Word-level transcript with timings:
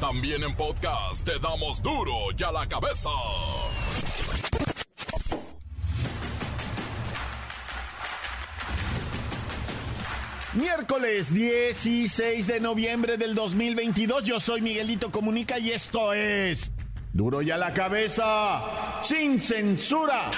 También 0.00 0.44
en 0.44 0.54
podcast 0.54 1.24
te 1.24 1.40
damos 1.40 1.82
duro 1.82 2.12
y 2.38 2.42
a 2.44 2.52
la 2.52 2.68
cabeza. 2.68 3.10
Miércoles 10.54 11.34
16 11.34 12.46
de 12.46 12.60
noviembre 12.60 13.16
del 13.16 13.34
2022, 13.34 14.22
yo 14.22 14.38
soy 14.38 14.60
Miguelito 14.60 15.10
Comunica 15.10 15.58
y 15.58 15.72
esto 15.72 16.12
es 16.12 16.72
Duro 17.12 17.42
y 17.42 17.50
a 17.50 17.56
la 17.56 17.72
cabeza, 17.72 19.02
sin 19.02 19.40
censura. 19.40 20.30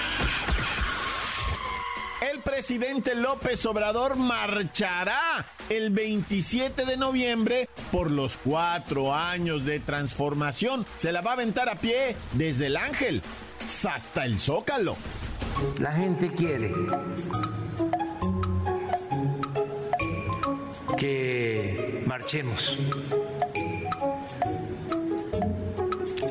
El 2.21 2.41
presidente 2.41 3.15
López 3.15 3.65
Obrador 3.65 4.15
marchará 4.15 5.43
el 5.69 5.89
27 5.89 6.85
de 6.85 6.95
noviembre 6.95 7.67
por 7.91 8.11
los 8.11 8.37
cuatro 8.37 9.15
años 9.15 9.65
de 9.65 9.79
transformación. 9.79 10.85
Se 10.97 11.11
la 11.11 11.21
va 11.21 11.31
a 11.31 11.33
aventar 11.33 11.67
a 11.67 11.75
pie 11.75 12.15
desde 12.33 12.67
el 12.67 12.77
Ángel 12.77 13.23
hasta 13.89 14.25
el 14.25 14.37
Zócalo. 14.37 14.95
La 15.79 15.91
gente 15.93 16.31
quiere 16.31 16.71
que 20.95 22.03
marchemos 22.05 22.77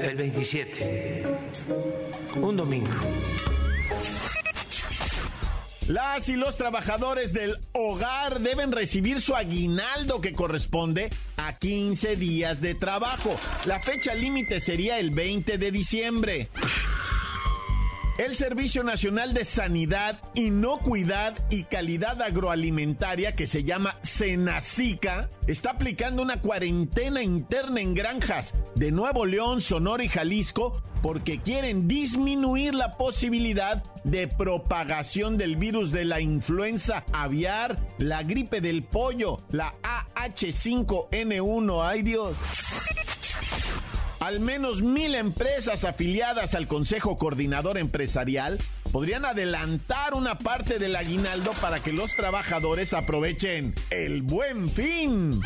el 0.00 0.14
27, 0.14 1.24
un 2.36 2.56
domingo. 2.56 2.90
Las 5.90 6.28
y 6.28 6.36
los 6.36 6.56
trabajadores 6.56 7.32
del 7.32 7.58
hogar 7.72 8.38
deben 8.38 8.70
recibir 8.70 9.20
su 9.20 9.34
aguinaldo 9.34 10.20
que 10.20 10.34
corresponde 10.34 11.10
a 11.36 11.58
15 11.58 12.14
días 12.14 12.60
de 12.60 12.76
trabajo. 12.76 13.34
La 13.66 13.80
fecha 13.80 14.14
límite 14.14 14.60
sería 14.60 15.00
el 15.00 15.10
20 15.10 15.58
de 15.58 15.72
diciembre. 15.72 16.48
El 18.20 18.36
Servicio 18.36 18.84
Nacional 18.84 19.32
de 19.32 19.46
Sanidad, 19.46 20.20
Inocuidad 20.34 21.38
y 21.48 21.62
Calidad 21.62 22.20
Agroalimentaria, 22.20 23.34
que 23.34 23.46
se 23.46 23.64
llama 23.64 23.96
Senacica, 24.02 25.30
está 25.46 25.70
aplicando 25.70 26.20
una 26.20 26.42
cuarentena 26.42 27.22
interna 27.22 27.80
en 27.80 27.94
granjas 27.94 28.54
de 28.74 28.92
Nuevo 28.92 29.24
León, 29.24 29.62
Sonora 29.62 30.04
y 30.04 30.10
Jalisco 30.10 30.82
porque 31.00 31.40
quieren 31.40 31.88
disminuir 31.88 32.74
la 32.74 32.98
posibilidad 32.98 33.82
de 34.04 34.28
propagación 34.28 35.38
del 35.38 35.56
virus 35.56 35.90
de 35.90 36.04
la 36.04 36.20
influenza 36.20 37.06
aviar, 37.14 37.78
la 37.96 38.22
gripe 38.22 38.60
del 38.60 38.82
pollo, 38.82 39.40
la 39.50 39.76
AH5N1. 40.14 41.88
¡Ay 41.88 42.02
Dios! 42.02 42.36
Al 44.20 44.38
menos 44.38 44.82
mil 44.82 45.14
empresas 45.14 45.84
afiliadas 45.84 46.54
al 46.54 46.68
Consejo 46.68 47.16
Coordinador 47.16 47.78
Empresarial 47.78 48.58
podrían 48.92 49.24
adelantar 49.24 50.12
una 50.12 50.36
parte 50.36 50.78
del 50.78 50.94
aguinaldo 50.94 51.52
para 51.62 51.82
que 51.82 51.94
los 51.94 52.14
trabajadores 52.14 52.92
aprovechen 52.92 53.74
el 53.88 54.20
buen 54.20 54.70
fin. 54.72 55.40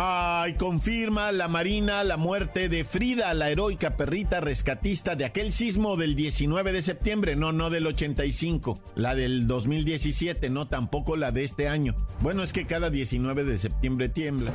Ay, 0.00 0.54
confirma 0.54 1.30
la 1.30 1.46
Marina 1.46 2.02
la 2.02 2.16
muerte 2.16 2.68
de 2.68 2.84
Frida, 2.84 3.34
la 3.34 3.50
heroica 3.50 3.96
perrita 3.96 4.40
rescatista 4.40 5.14
de 5.14 5.24
aquel 5.24 5.52
sismo 5.52 5.96
del 5.96 6.16
19 6.16 6.72
de 6.72 6.82
septiembre, 6.82 7.36
no, 7.36 7.52
no 7.52 7.70
del 7.70 7.86
85, 7.86 8.80
la 8.96 9.14
del 9.14 9.46
2017, 9.46 10.50
no 10.50 10.66
tampoco 10.66 11.16
la 11.16 11.30
de 11.30 11.44
este 11.44 11.68
año. 11.68 11.96
Bueno, 12.20 12.42
es 12.42 12.52
que 12.52 12.66
cada 12.66 12.90
19 12.90 13.44
de 13.44 13.58
septiembre 13.58 14.08
tiembla. 14.08 14.52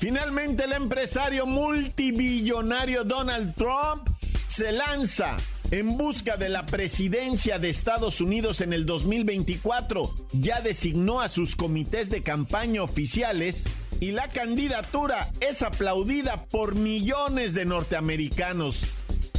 Finalmente 0.00 0.64
el 0.64 0.72
empresario 0.72 1.44
multibillonario 1.44 3.04
Donald 3.04 3.54
Trump 3.54 4.08
se 4.48 4.72
lanza 4.72 5.36
en 5.70 5.98
busca 5.98 6.38
de 6.38 6.48
la 6.48 6.64
presidencia 6.64 7.58
de 7.58 7.68
Estados 7.68 8.22
Unidos 8.22 8.62
en 8.62 8.72
el 8.72 8.86
2024. 8.86 10.14
Ya 10.32 10.62
designó 10.62 11.20
a 11.20 11.28
sus 11.28 11.54
comités 11.54 12.08
de 12.08 12.22
campaña 12.22 12.82
oficiales 12.82 13.64
y 14.00 14.12
la 14.12 14.30
candidatura 14.30 15.32
es 15.40 15.60
aplaudida 15.60 16.46
por 16.46 16.76
millones 16.76 17.52
de 17.52 17.66
norteamericanos. 17.66 18.86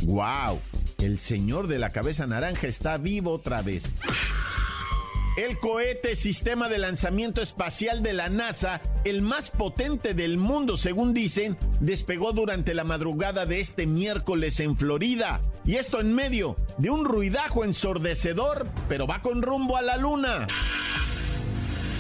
¡Wow! 0.04 0.62
El 1.00 1.18
señor 1.18 1.66
de 1.66 1.80
la 1.80 1.92
cabeza 1.92 2.28
naranja 2.28 2.68
está 2.68 3.00
vivo 3.00 3.32
otra 3.32 3.64
vez. 3.64 3.92
El 5.38 5.60
cohete 5.60 6.18
sistema 6.18 6.68
de 6.68 6.78
lanzamiento 6.78 7.42
espacial 7.42 8.04
de 8.04 8.12
la 8.12 8.28
NASA, 8.28 8.82
el 9.06 9.22
más 9.22 9.50
potente 9.50 10.14
del 10.14 10.38
mundo 10.38 10.76
según 10.76 11.14
dicen, 11.14 11.58
despegó 11.80 12.34
durante 12.34 12.74
la 12.74 12.84
madrugada 12.84 13.46
de 13.46 13.62
este 13.62 13.88
miércoles 13.88 14.60
en 14.60 14.76
Florida. 14.76 15.40
Y 15.64 15.76
esto 15.76 16.02
en 16.02 16.14
medio 16.14 16.58
de 16.78 16.90
un 16.90 17.06
ruidajo 17.06 17.64
ensordecedor, 17.64 18.68
pero 18.90 19.08
va 19.08 19.22
con 19.22 19.42
rumbo 19.42 19.78
a 19.78 19.82
la 19.82 19.96
luna. 19.96 20.48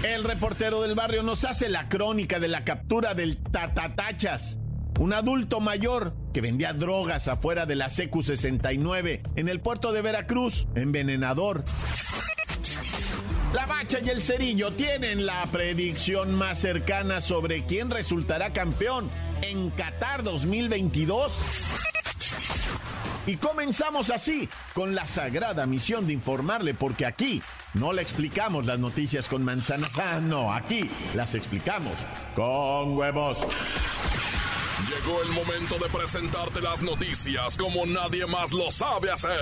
El 0.03 0.25
reportero 0.25 0.81
del 0.81 0.96
barrio 0.96 1.24
nos 1.24 1.46
hace 1.46 1.69
la 1.69 1.88
crónica 1.88 2.38
de 2.38 2.50
la 2.50 2.66
captura 2.66 3.13
del 3.13 3.38
Tatatachas, 3.38 4.59
un 5.00 5.13
adulto 5.13 5.62
mayor 5.62 6.16
que 6.34 6.42
vendía 6.42 6.74
drogas 6.74 7.30
afuera 7.30 7.66
de 7.66 7.75
la 7.75 7.88
CQ-69 7.88 9.22
en 9.38 9.48
el 9.48 9.62
puerto 9.62 9.94
de 9.94 10.02
Veracruz, 10.02 10.68
envenenador. 10.75 11.63
La 13.53 13.66
Bacha 13.66 14.00
y 14.00 14.09
el 14.09 14.22
Cerillo 14.22 14.72
tienen 14.72 15.25
la 15.25 15.45
predicción 15.47 16.34
más 16.34 16.59
cercana 16.59 17.19
sobre 17.19 17.66
quién 17.66 17.91
resultará 17.91 18.53
campeón 18.53 19.09
en 19.41 19.69
Qatar 19.72 20.23
2022. 20.23 21.34
Y 23.28 23.35
comenzamos 23.35 24.09
así, 24.09 24.47
con 24.73 24.95
la 24.95 25.06
sagrada 25.06 25.66
misión 25.66 26.07
de 26.07 26.13
informarle, 26.13 26.73
porque 26.73 27.06
aquí 27.06 27.41
no 27.73 27.91
le 27.91 28.01
explicamos 28.01 28.66
las 28.66 28.79
noticias 28.79 29.28
con 29.28 29.44
manzanas. 29.44 29.91
Ah, 30.00 30.19
no, 30.22 30.53
aquí 30.53 30.89
las 31.13 31.35
explicamos 31.35 32.00
con 32.35 32.97
huevos. 32.97 33.38
Llegó 34.89 35.22
el 35.23 35.29
momento 35.29 35.78
de 35.78 35.89
presentarte 35.89 36.62
las 36.62 36.81
noticias 36.81 37.57
como 37.57 37.85
nadie 37.85 38.25
más 38.25 38.51
lo 38.53 38.72
sabe 38.72 39.12
hacer. 39.12 39.41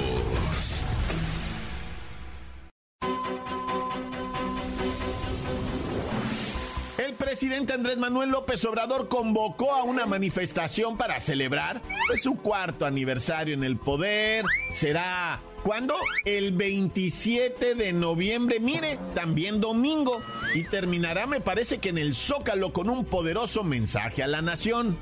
Presidente 7.41 7.73
Andrés 7.73 7.97
Manuel 7.97 8.29
López 8.29 8.63
Obrador 8.65 9.07
convocó 9.07 9.73
a 9.73 9.81
una 9.81 10.05
manifestación 10.05 10.95
para 10.95 11.19
celebrar 11.19 11.81
pues, 12.05 12.21
su 12.21 12.35
cuarto 12.35 12.85
aniversario 12.85 13.55
en 13.55 13.63
el 13.63 13.77
poder. 13.77 14.45
Será 14.75 15.39
¿Cuándo? 15.63 15.95
El 16.23 16.51
27 16.51 17.73
de 17.73 17.93
noviembre, 17.93 18.59
mire, 18.59 18.99
también 19.15 19.59
domingo. 19.59 20.21
Y 20.53 20.65
terminará, 20.65 21.25
me 21.25 21.41
parece 21.41 21.79
que 21.79 21.89
en 21.89 21.97
el 21.97 22.13
Zócalo, 22.13 22.73
con 22.73 22.91
un 22.91 23.05
poderoso 23.05 23.63
mensaje 23.63 24.21
a 24.21 24.27
la 24.27 24.43
nación. 24.43 24.95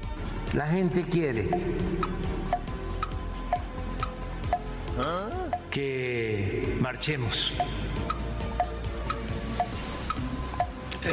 La 0.54 0.66
gente 0.68 1.04
quiere 1.10 1.50
que 5.72 6.78
marchemos 6.80 7.52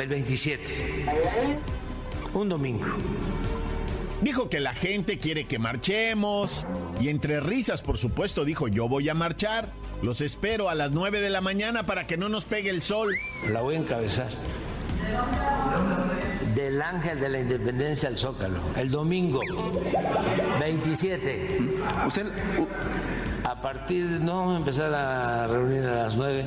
el 0.01 0.09
27, 0.09 1.07
un 2.35 2.49
domingo. 2.49 2.87
Dijo 4.23 4.49
que 4.49 4.61
la 4.61 4.73
gente 4.73 5.19
quiere 5.19 5.47
que 5.47 5.59
marchemos. 5.59 6.65
Y 7.01 7.09
entre 7.09 7.41
risas, 7.41 7.83
por 7.83 7.99
supuesto, 7.99 8.45
dijo, 8.45 8.69
yo 8.69 8.89
voy 8.89 9.09
a 9.09 9.15
marchar. 9.15 9.69
Los 10.03 10.21
espero 10.21 10.69
a 10.69 10.75
las 10.75 10.91
9 10.91 11.21
de 11.21 11.31
la 11.31 11.41
mañana 11.41 11.85
para 11.85 12.07
que 12.07 12.17
no 12.17 12.29
nos 12.29 12.45
pegue 12.45 12.71
el 12.71 12.83
sol. 12.83 13.15
La 13.51 13.61
voy 13.61 13.77
a 13.77 13.79
encabezar. 13.79 14.31
Del 16.55 16.81
Ángel 16.81 17.21
de 17.21 17.29
la 17.29 17.41
Independencia 17.41 18.09
al 18.09 18.17
Zócalo. 18.17 18.61
El 18.77 18.91
domingo 18.91 19.41
27. 20.61 21.61
Usted. 22.07 22.27
A 23.45 23.63
partir, 23.63 24.05
no, 24.05 24.57
empezar 24.57 24.93
a 24.93 25.47
reunir 25.47 25.85
a 25.85 26.05
las 26.05 26.17
9 26.17 26.47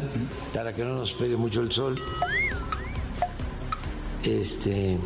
para 0.54 0.74
que 0.74 0.84
no 0.84 0.96
nos 0.96 1.14
pegue 1.14 1.38
mucho 1.38 1.62
el 1.62 1.72
sol. 1.72 1.96
Este 4.24 4.98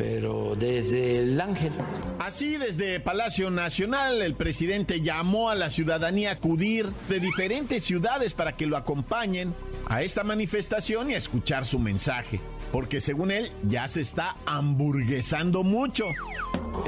pero 0.00 0.56
desde 0.56 1.18
el 1.18 1.38
Ángel. 1.38 1.74
Así, 2.18 2.56
desde 2.56 3.00
Palacio 3.00 3.50
Nacional, 3.50 4.22
el 4.22 4.34
presidente 4.34 5.02
llamó 5.02 5.50
a 5.50 5.54
la 5.54 5.68
ciudadanía 5.68 6.30
a 6.30 6.32
acudir 6.32 6.86
de 7.10 7.20
diferentes 7.20 7.84
ciudades 7.84 8.32
para 8.32 8.56
que 8.56 8.64
lo 8.64 8.78
acompañen 8.78 9.54
a 9.90 10.00
esta 10.00 10.24
manifestación 10.24 11.10
y 11.10 11.14
a 11.16 11.18
escuchar 11.18 11.66
su 11.66 11.78
mensaje. 11.78 12.40
Porque 12.72 13.02
según 13.02 13.30
él, 13.30 13.50
ya 13.64 13.88
se 13.88 14.00
está 14.00 14.36
hamburguesando 14.46 15.64
mucho. 15.64 16.06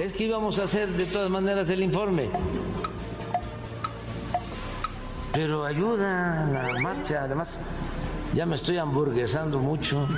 Es 0.00 0.14
que 0.14 0.24
íbamos 0.24 0.58
a 0.58 0.64
hacer 0.64 0.88
de 0.88 1.04
todas 1.04 1.28
maneras 1.28 1.68
el 1.68 1.82
informe. 1.82 2.30
Pero 5.34 5.66
ayuda 5.66 6.48
la 6.50 6.80
marcha, 6.80 7.24
además 7.24 7.58
ya 8.34 8.46
me 8.46 8.56
estoy 8.56 8.78
hamburguesando 8.78 9.58
mucho. 9.58 10.08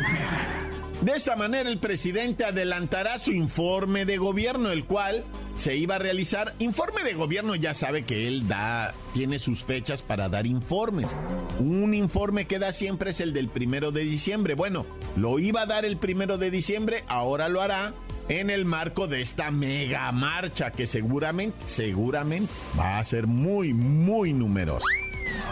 De 1.01 1.13
esta 1.13 1.37
manera 1.37 1.69
el 1.69 1.79
presidente 1.79 2.45
adelantará 2.45 3.19
su 3.19 3.33
informe 3.33 4.05
de 4.07 4.17
gobierno, 4.17 4.71
el 4.71 4.85
cual 4.85 5.25
se 5.57 5.77
iba 5.77 5.97
a 5.97 5.99
realizar. 5.99 6.55
Informe 6.61 7.03
de 7.03 7.15
gobierno 7.15 7.55
ya 7.55 7.75
sabe 7.75 8.05
que 8.05 8.27
él 8.27 8.49
da, 8.49 8.95
tiene 9.13 9.39
sus 9.39 9.65
fechas 9.65 10.03
para 10.03 10.29
dar 10.29 10.47
informes. 10.47 11.17
Un 11.59 11.93
informe 11.95 12.47
que 12.47 12.59
da 12.59 12.73
siempre 12.73 13.11
es 13.11 13.21
el 13.21 13.33
del 13.33 13.49
primero 13.49 13.93
de 13.93 14.05
diciembre. 14.05 14.55
Bueno, 14.55 14.87
lo 15.17 15.39
iba 15.39 15.63
a 15.63 15.67
dar 15.67 15.85
el 15.85 15.97
primero 15.97 16.39
de 16.39 16.51
diciembre, 16.51 17.05
ahora 17.09 17.49
lo 17.49 17.61
hará 17.61 17.93
en 18.29 18.49
el 18.49 18.65
marco 18.65 19.07
de 19.07 19.21
esta 19.21 19.51
mega 19.51 20.11
marcha 20.13 20.71
que 20.71 20.87
seguramente, 20.87 21.57
seguramente 21.67 22.51
va 22.79 22.99
a 22.99 23.05
ser 23.05 23.27
muy, 23.27 23.75
muy 23.75 24.33
numerosa. 24.33 24.87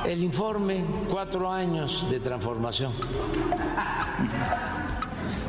El 0.04 0.22
informe, 0.22 0.84
cuatro 1.08 1.50
años 1.50 2.04
de 2.10 2.18
transformación 2.20 2.92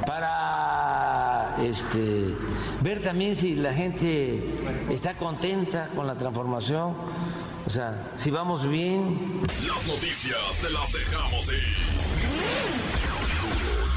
para 0.06 1.56
este, 1.62 2.36
ver 2.82 3.02
también 3.02 3.36
si 3.36 3.56
la 3.56 3.74
gente 3.74 4.44
está 4.90 5.16
contenta 5.16 5.90
con 5.96 6.06
la 6.08 6.16
transformación, 6.16 6.96
o 7.66 7.70
sea, 7.70 8.12
si 8.18 8.32
vamos 8.32 8.68
bien. 8.68 9.18
Las 9.66 9.88
noticias 9.88 10.38
te 10.62 10.70
las 10.70 10.92
dejamos 10.92 11.48
ir. 11.52 11.64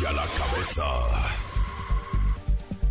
y 0.00 0.04
a 0.06 0.12
la 0.12 0.24
cabeza. 0.24 1.45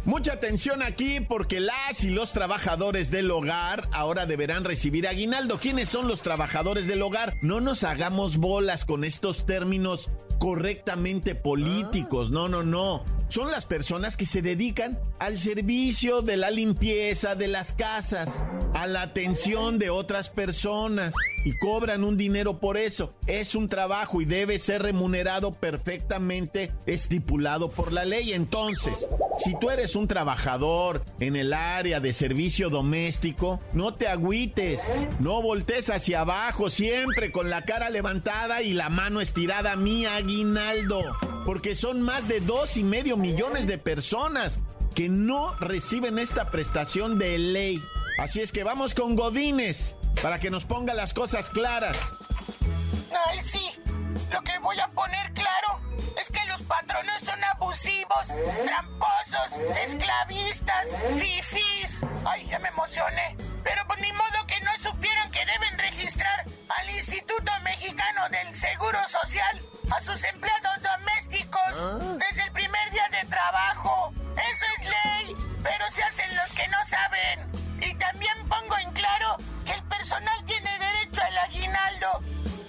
Mucha 0.06 0.34
atención 0.34 0.84
aquí 0.84 1.20
porque 1.20 1.60
las 1.60 2.04
y 2.04 2.12
los 2.12 2.32
trabajadores 2.32 3.10
del 3.10 3.32
hogar 3.32 3.90
ahora 3.92 4.28
deberán 4.28 4.64
recibir 4.64 5.08
aguinaldo. 5.08 5.58
¿Quiénes 5.58 5.90
son 5.90 6.08
los 6.08 6.22
trabajadores 6.22 6.86
del 6.86 7.02
hogar? 7.02 7.38
No 7.42 7.60
nos 7.60 7.84
hagamos 7.84 8.38
bolas 8.38 8.86
con 8.86 9.04
estos 9.04 9.48
términos 9.48 10.12
correctamente 10.38 11.34
políticos. 11.34 12.30
No, 12.30 12.48
no, 12.48 12.62
no 12.62 13.15
son 13.30 13.52
las 13.52 13.66
personas 13.66 14.18
que 14.18 14.26
se 14.26 14.42
dedican 14.42 15.00
al 15.20 15.38
servicio 15.38 16.22
de 16.22 16.38
la 16.38 16.52
limpieza 16.52 17.36
de 17.36 17.48
las 17.48 17.74
casas, 17.74 18.44
a 18.74 18.88
la 18.88 19.02
atención 19.02 19.80
de 19.80 19.90
otras 19.90 20.30
personas 20.30 21.14
y 21.46 21.58
cobran 21.60 22.04
un 22.04 22.18
dinero 22.18 22.60
por 22.60 22.78
eso. 22.78 23.14
Es 23.28 23.56
un 23.56 23.70
trabajo 23.70 24.22
y 24.22 24.26
debe 24.26 24.60
ser 24.60 24.82
remunerado 24.84 25.54
perfectamente 25.54 26.72
estipulado 26.86 27.70
por 27.70 27.92
la 27.92 28.06
ley. 28.06 28.34
Entonces, 28.34 29.10
si 29.38 29.58
tú 29.60 29.70
eres 29.70 29.96
un 29.96 30.08
trabajador 30.08 31.06
en 31.20 31.36
el 31.36 31.54
área 31.54 32.00
de 32.00 32.14
servicio 32.14 32.70
doméstico, 32.70 33.60
no 33.74 33.94
te 33.94 34.08
agüites, 34.08 34.82
no 35.20 35.42
voltees 35.42 35.90
hacia 35.90 36.22
abajo 36.22 36.70
siempre 36.70 37.32
con 37.32 37.50
la 37.50 37.64
cara 37.64 37.90
levantada 37.90 38.62
y 38.62 38.74
la 38.74 38.90
mano 38.90 39.22
estirada, 39.22 39.76
mi 39.76 40.06
aguinaldo, 40.06 41.04
porque 41.46 41.76
son 41.76 42.02
más 42.02 42.28
de 42.28 42.42
dos 42.42 42.76
y 42.76 42.84
medio 42.84 43.18
millones 43.18 43.68
de 43.68 43.78
personas 43.78 44.60
que 44.96 45.10
no 45.10 45.54
reciben 45.56 46.18
esta 46.18 46.50
prestación 46.50 47.20
de 47.20 47.38
ley. 47.38 47.82
Así 48.18 48.42
es 48.42 48.52
que 48.52 48.64
vamos 48.64 48.96
con 48.96 49.16
Godines 49.16 49.96
para 50.22 50.40
que 50.40 50.50
nos 50.50 50.66
ponga 50.66 50.94
las 50.94 51.14
cosas 51.14 51.50
claras. 51.50 51.98
Ay, 53.28 53.40
sí. 53.42 53.70
Lo 54.32 54.42
que 54.42 54.58
voy 54.60 54.80
a 54.80 54.88
poner 54.88 55.34
claro 55.34 55.80
es 56.20 56.30
que 56.30 56.46
los 56.48 56.62
patrones 56.64 57.22
son 57.22 57.44
abusivos, 57.44 58.28
tramposos, 58.66 59.60
esclavistas, 59.84 60.86
fifis. 61.18 62.02
Ay, 62.26 62.48
ya 62.50 62.60
me 62.60 62.70
emocioné. 62.70 63.36
Pero 63.64 63.86
por 63.86 63.98
pues 63.98 64.02
ni 64.02 64.12
modo 64.14 64.48
que 64.48 64.60
no 64.62 64.72
supieran 64.78 65.30
que 65.32 65.46
deben 65.46 65.78
registrar 65.78 66.46
al 66.70 66.90
Instituto 66.90 67.52
Mexicano 67.64 68.22
del 68.30 68.56
Seguro 68.56 69.00
Social 69.08 69.62
a 69.92 70.02
sus 70.02 70.24
empleados 70.24 70.74
domésticos 70.82 71.62
¿Ah? 71.78 72.00
desde 72.30 72.44
el 72.44 72.52
primer 72.52 72.92
día 72.92 73.08
de 73.12 73.28
trabajo. 73.30 74.14
Eso 74.52 74.66
es 74.78 74.84
ley, 74.84 75.36
pero 75.64 75.90
se 75.90 76.04
hacen 76.04 76.36
los 76.36 76.52
que 76.54 76.68
no 76.68 76.78
saben. 76.84 77.52
Y 77.82 77.94
también 77.96 78.34
pongo 78.48 78.78
en 78.78 78.92
claro 78.92 79.38
que 79.66 79.74
el 79.74 79.84
personal 79.84 80.44
tiene 80.46 80.70
derecho 80.80 81.22
al 81.22 81.38
aguinaldo 81.38 82.08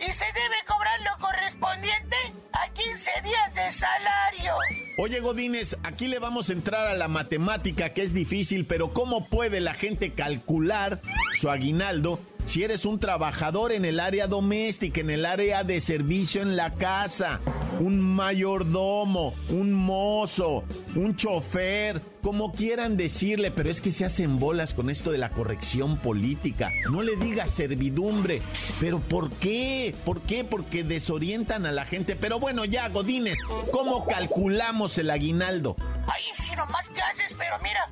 y 0.00 0.12
se 0.12 0.26
debe 0.26 0.56
cobrar 0.66 1.00
lo 1.00 1.26
correspondiente 1.26 2.16
a 2.52 2.68
15 2.72 3.10
días 3.22 3.54
de 3.54 3.72
salario. 3.72 4.54
Oye 4.98 5.20
Godínez, 5.20 5.76
aquí 5.84 6.06
le 6.06 6.18
vamos 6.18 6.48
a 6.48 6.52
entrar 6.52 6.86
a 6.86 6.94
la 6.94 7.08
matemática 7.08 7.92
que 7.92 8.02
es 8.02 8.14
difícil, 8.14 8.66
pero 8.66 8.92
¿cómo 8.92 9.28
puede 9.28 9.60
la 9.60 9.74
gente 9.74 10.12
calcular 10.14 11.00
su 11.38 11.50
aguinaldo 11.50 12.20
si 12.46 12.62
eres 12.62 12.84
un 12.84 12.98
trabajador 12.98 13.72
en 13.72 13.84
el 13.84 14.00
área 14.00 14.26
doméstica, 14.28 15.00
en 15.00 15.10
el 15.10 15.26
área 15.26 15.64
de 15.64 15.80
servicio 15.80 16.42
en 16.42 16.56
la 16.56 16.74
casa, 16.74 17.40
un 17.80 18.00
mayordomo, 18.00 19.34
un 19.50 19.72
mozo, 19.72 20.64
un 20.94 21.16
chofer, 21.16 22.00
como 22.22 22.52
quieran 22.52 22.96
decirle, 22.96 23.50
pero 23.50 23.68
es 23.68 23.80
que 23.80 23.92
se 23.92 24.04
hacen 24.04 24.38
bolas 24.38 24.74
con 24.74 24.90
esto 24.90 25.10
de 25.10 25.18
la 25.18 25.30
corrección 25.30 25.98
política. 25.98 26.70
No 26.90 27.02
le 27.02 27.16
digas 27.16 27.50
servidumbre, 27.50 28.40
pero 28.80 29.00
¿por 29.00 29.30
qué? 29.30 29.94
¿Por 30.04 30.22
qué? 30.22 30.44
Porque 30.44 30.84
desorientan 30.84 31.66
a 31.66 31.72
la 31.72 31.84
gente. 31.84 32.16
Pero 32.16 32.38
bueno, 32.38 32.64
ya, 32.64 32.88
Godines, 32.88 33.38
¿cómo 33.72 34.06
calculamos 34.06 34.98
el 34.98 35.10
aguinaldo? 35.10 35.76
Ahí 36.06 36.24
sí 36.34 36.54
nomás 36.56 36.88
te 36.90 37.00
pero 37.36 37.58
mira, 37.62 37.90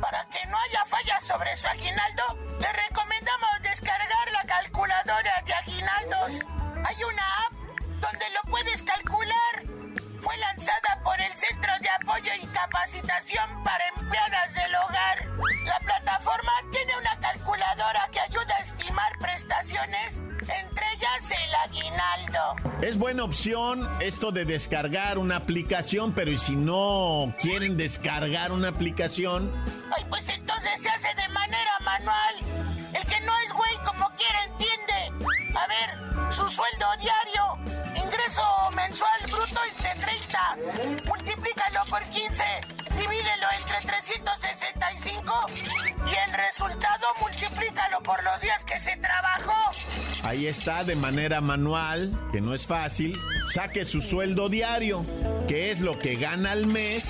para 0.00 0.26
que 0.26 0.44
no 0.46 0.56
haya 0.58 0.84
fallas 0.86 1.22
sobre 1.24 1.54
su 1.56 1.66
aguinaldo, 1.68 2.22
le 2.60 2.72
recomendamos 2.72 3.62
descargar 3.62 4.32
la 4.32 4.42
calculadora 4.44 5.42
de 5.44 5.54
aguinaldos. 5.54 6.32
Hay 6.84 7.04
una 7.04 7.46
app 7.46 7.52
donde 8.00 8.30
lo 8.30 8.50
puedes 8.50 8.82
calcular. 8.82 9.64
Fue 10.20 10.36
lanzada 10.38 11.00
por 11.04 11.20
el 11.20 11.36
Centro 11.36 11.72
de 11.80 11.90
Apoyo 11.90 12.32
y 12.40 12.46
Capacitación 12.46 13.62
para 13.62 13.84
Empleadas 13.96 14.54
del 14.54 14.74
Hogar. 14.74 15.26
La 15.64 15.78
plataforma 15.80 16.52
tiene 16.72 16.96
una 16.96 17.18
calculadora 17.20 18.08
que 18.10 18.20
ayuda 18.20 18.56
a 18.56 18.60
estimar 18.60 19.12
prestaciones, 19.18 20.22
entre 20.48 20.84
ellas 20.92 21.30
el 21.30 21.54
aguinaldo. 21.54 22.80
Es 22.82 22.98
buena 22.98 23.24
opción 23.24 23.88
esto 24.00 24.30
de 24.30 24.44
descargar 24.44 25.18
una 25.18 25.36
aplicación, 25.36 26.12
pero 26.12 26.30
¿y 26.30 26.38
si 26.38 26.56
no 26.56 27.34
quieren 27.40 27.76
descargar 27.76 28.52
una 28.52 28.68
aplicación? 28.68 29.52
Ay, 29.96 30.04
pues 30.08 30.28
entonces 30.28 30.80
se 30.80 30.88
hace 30.88 31.08
de 31.14 31.28
manera 31.28 31.72
manual. 31.84 32.34
El 32.92 33.04
que 33.06 33.20
no 33.20 33.32
es 33.40 33.52
güey 33.52 33.74
como 33.84 34.08
quiera 34.16 34.44
entiende. 34.44 35.28
A 35.56 35.66
ver, 35.66 36.32
su 36.32 36.48
sueldo 36.48 36.86
diario, 37.00 38.04
ingreso 38.04 38.42
mensual 38.74 39.20
bruto 39.30 39.60
de 39.82 40.00
30. 40.00 40.56
Multiplícalo 41.06 41.80
por 41.88 42.02
15, 42.04 42.44
divídelo 43.14 43.46
entre 43.58 43.88
365 43.88 45.32
y 46.06 46.28
el 46.28 46.36
resultado 46.36 47.06
multiplícalo 47.20 48.02
por 48.02 48.22
los 48.24 48.40
días 48.40 48.64
que 48.64 48.78
se 48.80 48.96
trabajó. 48.96 49.72
Ahí 50.24 50.46
está, 50.46 50.84
de 50.84 50.96
manera 50.96 51.40
manual, 51.40 52.18
que 52.32 52.40
no 52.40 52.54
es 52.54 52.66
fácil. 52.66 53.18
Saque 53.52 53.84
su 53.84 54.00
sueldo 54.00 54.48
diario, 54.48 55.04
que 55.48 55.70
es 55.70 55.80
lo 55.80 55.98
que 55.98 56.16
gana 56.16 56.52
al 56.52 56.66
mes 56.66 57.04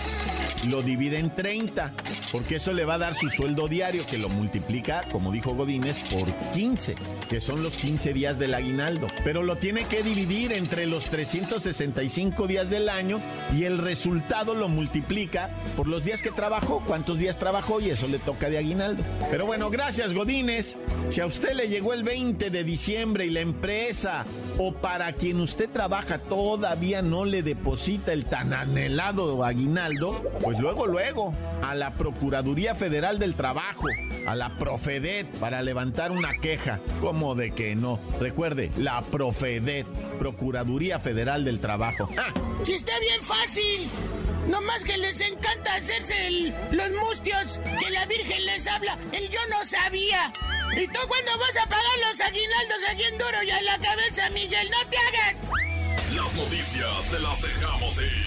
lo 0.68 0.82
divide 0.82 1.18
en 1.18 1.34
30, 1.34 1.92
porque 2.32 2.56
eso 2.56 2.72
le 2.72 2.84
va 2.84 2.94
a 2.94 2.98
dar 2.98 3.14
su 3.14 3.28
sueldo 3.30 3.68
diario, 3.68 4.04
que 4.06 4.18
lo 4.18 4.28
multiplica, 4.28 5.02
como 5.10 5.32
dijo 5.32 5.54
Godínez, 5.54 6.02
por 6.10 6.26
15, 6.52 6.94
que 7.28 7.40
son 7.40 7.62
los 7.62 7.74
15 7.74 8.12
días 8.12 8.38
del 8.38 8.54
aguinaldo. 8.54 9.06
Pero 9.24 9.42
lo 9.42 9.56
tiene 9.56 9.84
que 9.84 10.02
dividir 10.02 10.52
entre 10.52 10.86
los 10.86 11.04
365 11.06 12.46
días 12.46 12.70
del 12.70 12.88
año 12.88 13.20
y 13.52 13.64
el 13.64 13.78
resultado 13.78 14.54
lo 14.54 14.68
multiplica 14.68 15.50
por 15.76 15.86
los 15.86 15.93
días 16.02 16.22
que 16.22 16.30
trabajó, 16.30 16.82
cuántos 16.86 17.18
días 17.18 17.38
trabajó 17.38 17.80
y 17.80 17.90
eso 17.90 18.08
le 18.08 18.18
toca 18.18 18.48
de 18.48 18.58
aguinaldo. 18.58 19.04
Pero 19.30 19.46
bueno, 19.46 19.70
gracias 19.70 20.14
Godínez. 20.14 20.78
Si 21.10 21.20
a 21.20 21.26
usted 21.26 21.54
le 21.54 21.68
llegó 21.68 21.92
el 21.92 22.02
20 22.02 22.50
de 22.50 22.64
diciembre 22.64 23.26
y 23.26 23.30
la 23.30 23.40
empresa 23.40 24.24
o 24.58 24.72
para 24.72 25.12
quien 25.12 25.40
usted 25.40 25.68
trabaja 25.70 26.18
todavía 26.18 27.02
no 27.02 27.24
le 27.24 27.42
deposita 27.42 28.12
el 28.12 28.24
tan 28.24 28.52
anhelado 28.52 29.44
aguinaldo, 29.44 30.22
pues 30.40 30.58
luego, 30.58 30.86
luego, 30.86 31.34
a 31.62 31.74
la 31.74 31.92
Procuraduría 31.92 32.74
Federal 32.74 33.18
del 33.18 33.34
Trabajo, 33.34 33.86
a 34.26 34.34
la 34.34 34.56
Profedet, 34.58 35.26
para 35.38 35.62
levantar 35.62 36.10
una 36.10 36.32
queja. 36.40 36.80
¿Cómo 37.00 37.34
de 37.34 37.52
que 37.52 37.76
no? 37.76 38.00
Recuerde, 38.20 38.70
la 38.76 39.02
Profedet, 39.02 39.86
Procuraduría 40.18 40.98
Federal 40.98 41.44
del 41.44 41.60
Trabajo. 41.60 42.08
¡Ah! 42.16 42.32
¡Sí 42.62 42.72
está 42.72 42.98
bien 42.98 43.20
fácil! 43.20 44.33
Nomás 44.48 44.84
que 44.84 44.96
les 44.96 45.20
encanta 45.20 45.74
hacerse 45.74 46.52
los 46.70 46.90
mustios, 46.90 47.60
que 47.80 47.90
la 47.90 48.04
Virgen 48.06 48.44
les 48.44 48.66
habla. 48.66 48.98
El 49.12 49.28
yo 49.30 49.40
no 49.50 49.64
sabía. 49.64 50.32
¿Y 50.76 50.86
tú 50.88 51.00
cuándo 51.08 51.30
vas 51.38 51.56
a 51.64 51.68
pagar 51.68 51.98
los 52.08 52.20
aguinaldos 52.20 52.78
aquí 52.90 53.02
en 53.04 53.18
duro 53.18 53.42
y 53.42 53.50
a 53.50 53.62
la 53.62 53.78
cabeza, 53.78 54.30
Miguel? 54.30 54.70
¡No 54.70 54.88
te 54.88 54.96
hagas! 54.98 56.14
Las 56.14 56.34
noticias 56.34 57.10
te 57.10 57.18
las 57.20 57.42
dejamos 57.42 57.98
ir. 57.98 58.26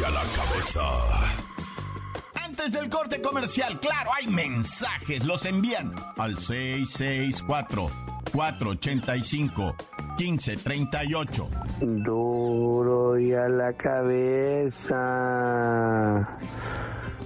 y 0.00 0.04
a 0.04 0.10
la 0.10 0.22
cabeza. 0.22 0.82
Antes 2.34 2.72
del 2.72 2.90
corte 2.90 3.20
comercial, 3.22 3.80
claro, 3.80 4.10
hay 4.14 4.26
mensajes. 4.26 5.24
Los 5.24 5.46
envían 5.46 5.94
al 6.16 6.38
664 6.38 8.15
485 8.36 9.74
1538. 10.18 11.48
Duro 11.80 13.18
y 13.18 13.32
a 13.32 13.48
la 13.48 13.72
cabeza. 13.72 14.98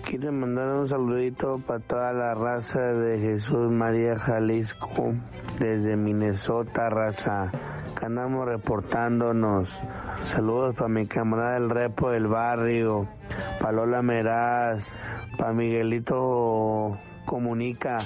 Quiero 0.04 0.30
mandar 0.30 0.68
un 0.68 0.88
saludito 0.88 1.58
para 1.66 1.80
toda 1.80 2.12
la 2.12 2.34
raza 2.34 2.80
de 2.80 3.18
Jesús 3.18 3.72
María 3.72 4.20
Jalisco, 4.20 5.14
desde 5.58 5.96
Minnesota, 5.96 6.88
raza. 6.88 7.50
Que 7.98 8.06
andamos 8.06 8.46
reportándonos. 8.46 9.68
Saludos 10.22 10.76
para 10.76 10.88
mi 10.88 11.08
camarada 11.08 11.54
del 11.54 11.70
repo 11.70 12.12
del 12.12 12.28
barrio, 12.28 13.08
para 13.58 13.72
Lola 13.72 14.00
Meraz, 14.00 14.86
para 15.36 15.52
Miguelito 15.54 16.96
Comunica. 17.24 17.98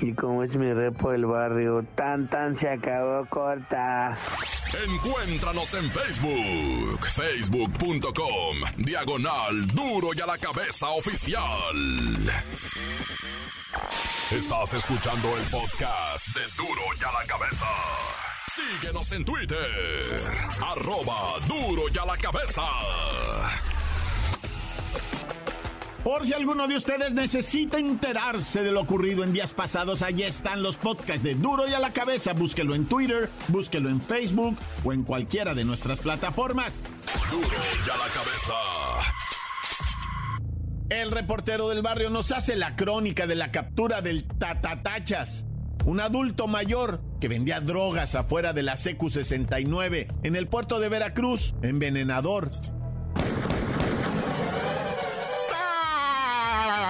Y 0.00 0.12
como 0.14 0.42
es 0.42 0.54
mi 0.56 0.72
repo 0.72 1.10
del 1.10 1.26
barrio, 1.26 1.84
tan 1.94 2.28
tan 2.28 2.56
se 2.56 2.68
acabó 2.68 3.26
corta. 3.26 4.16
Encuéntranos 4.84 5.72
en 5.74 5.90
Facebook, 5.90 7.06
facebook.com, 7.06 8.56
diagonal 8.78 9.66
duro 9.68 10.08
y 10.14 10.20
a 10.20 10.26
la 10.26 10.38
cabeza 10.38 10.88
oficial. 10.90 11.74
Estás 14.30 14.74
escuchando 14.74 15.28
el 15.36 15.44
podcast 15.44 16.28
de 16.34 16.42
duro 16.56 16.82
y 17.00 17.04
a 17.04 17.12
la 17.20 17.26
cabeza. 17.26 17.66
Síguenos 18.54 19.12
en 19.12 19.24
Twitter, 19.24 20.22
arroba 20.60 21.38
duro 21.46 21.82
y 21.92 21.98
a 21.98 22.04
la 22.04 22.16
cabeza. 22.16 22.62
Por 26.06 26.24
si 26.24 26.32
alguno 26.32 26.68
de 26.68 26.76
ustedes 26.76 27.14
necesita 27.14 27.80
enterarse 27.80 28.62
de 28.62 28.70
lo 28.70 28.82
ocurrido 28.82 29.24
en 29.24 29.32
días 29.32 29.52
pasados, 29.52 30.02
allí 30.02 30.22
están 30.22 30.62
los 30.62 30.76
podcasts 30.76 31.24
de 31.24 31.34
Duro 31.34 31.66
y 31.66 31.74
a 31.74 31.80
la 31.80 31.92
cabeza. 31.92 32.32
Búsquelo 32.32 32.76
en 32.76 32.86
Twitter, 32.86 33.28
búsquelo 33.48 33.88
en 33.88 34.00
Facebook 34.00 34.56
o 34.84 34.92
en 34.92 35.02
cualquiera 35.02 35.52
de 35.52 35.64
nuestras 35.64 35.98
plataformas. 35.98 36.80
Duro 37.28 37.48
y 37.48 37.90
a 37.90 37.96
la 37.96 38.06
cabeza. 38.14 38.54
El 40.90 41.10
reportero 41.10 41.70
del 41.70 41.82
barrio 41.82 42.08
nos 42.08 42.30
hace 42.30 42.54
la 42.54 42.76
crónica 42.76 43.26
de 43.26 43.34
la 43.34 43.50
captura 43.50 44.00
del 44.00 44.28
Tatatachas, 44.28 45.44
un 45.86 45.98
adulto 45.98 46.46
mayor 46.46 47.00
que 47.20 47.26
vendía 47.26 47.58
drogas 47.58 48.14
afuera 48.14 48.52
de 48.52 48.62
la 48.62 48.74
CQ69 48.74 50.06
en 50.22 50.36
el 50.36 50.46
puerto 50.46 50.78
de 50.78 50.88
Veracruz, 50.88 51.56
envenenador, 51.62 52.52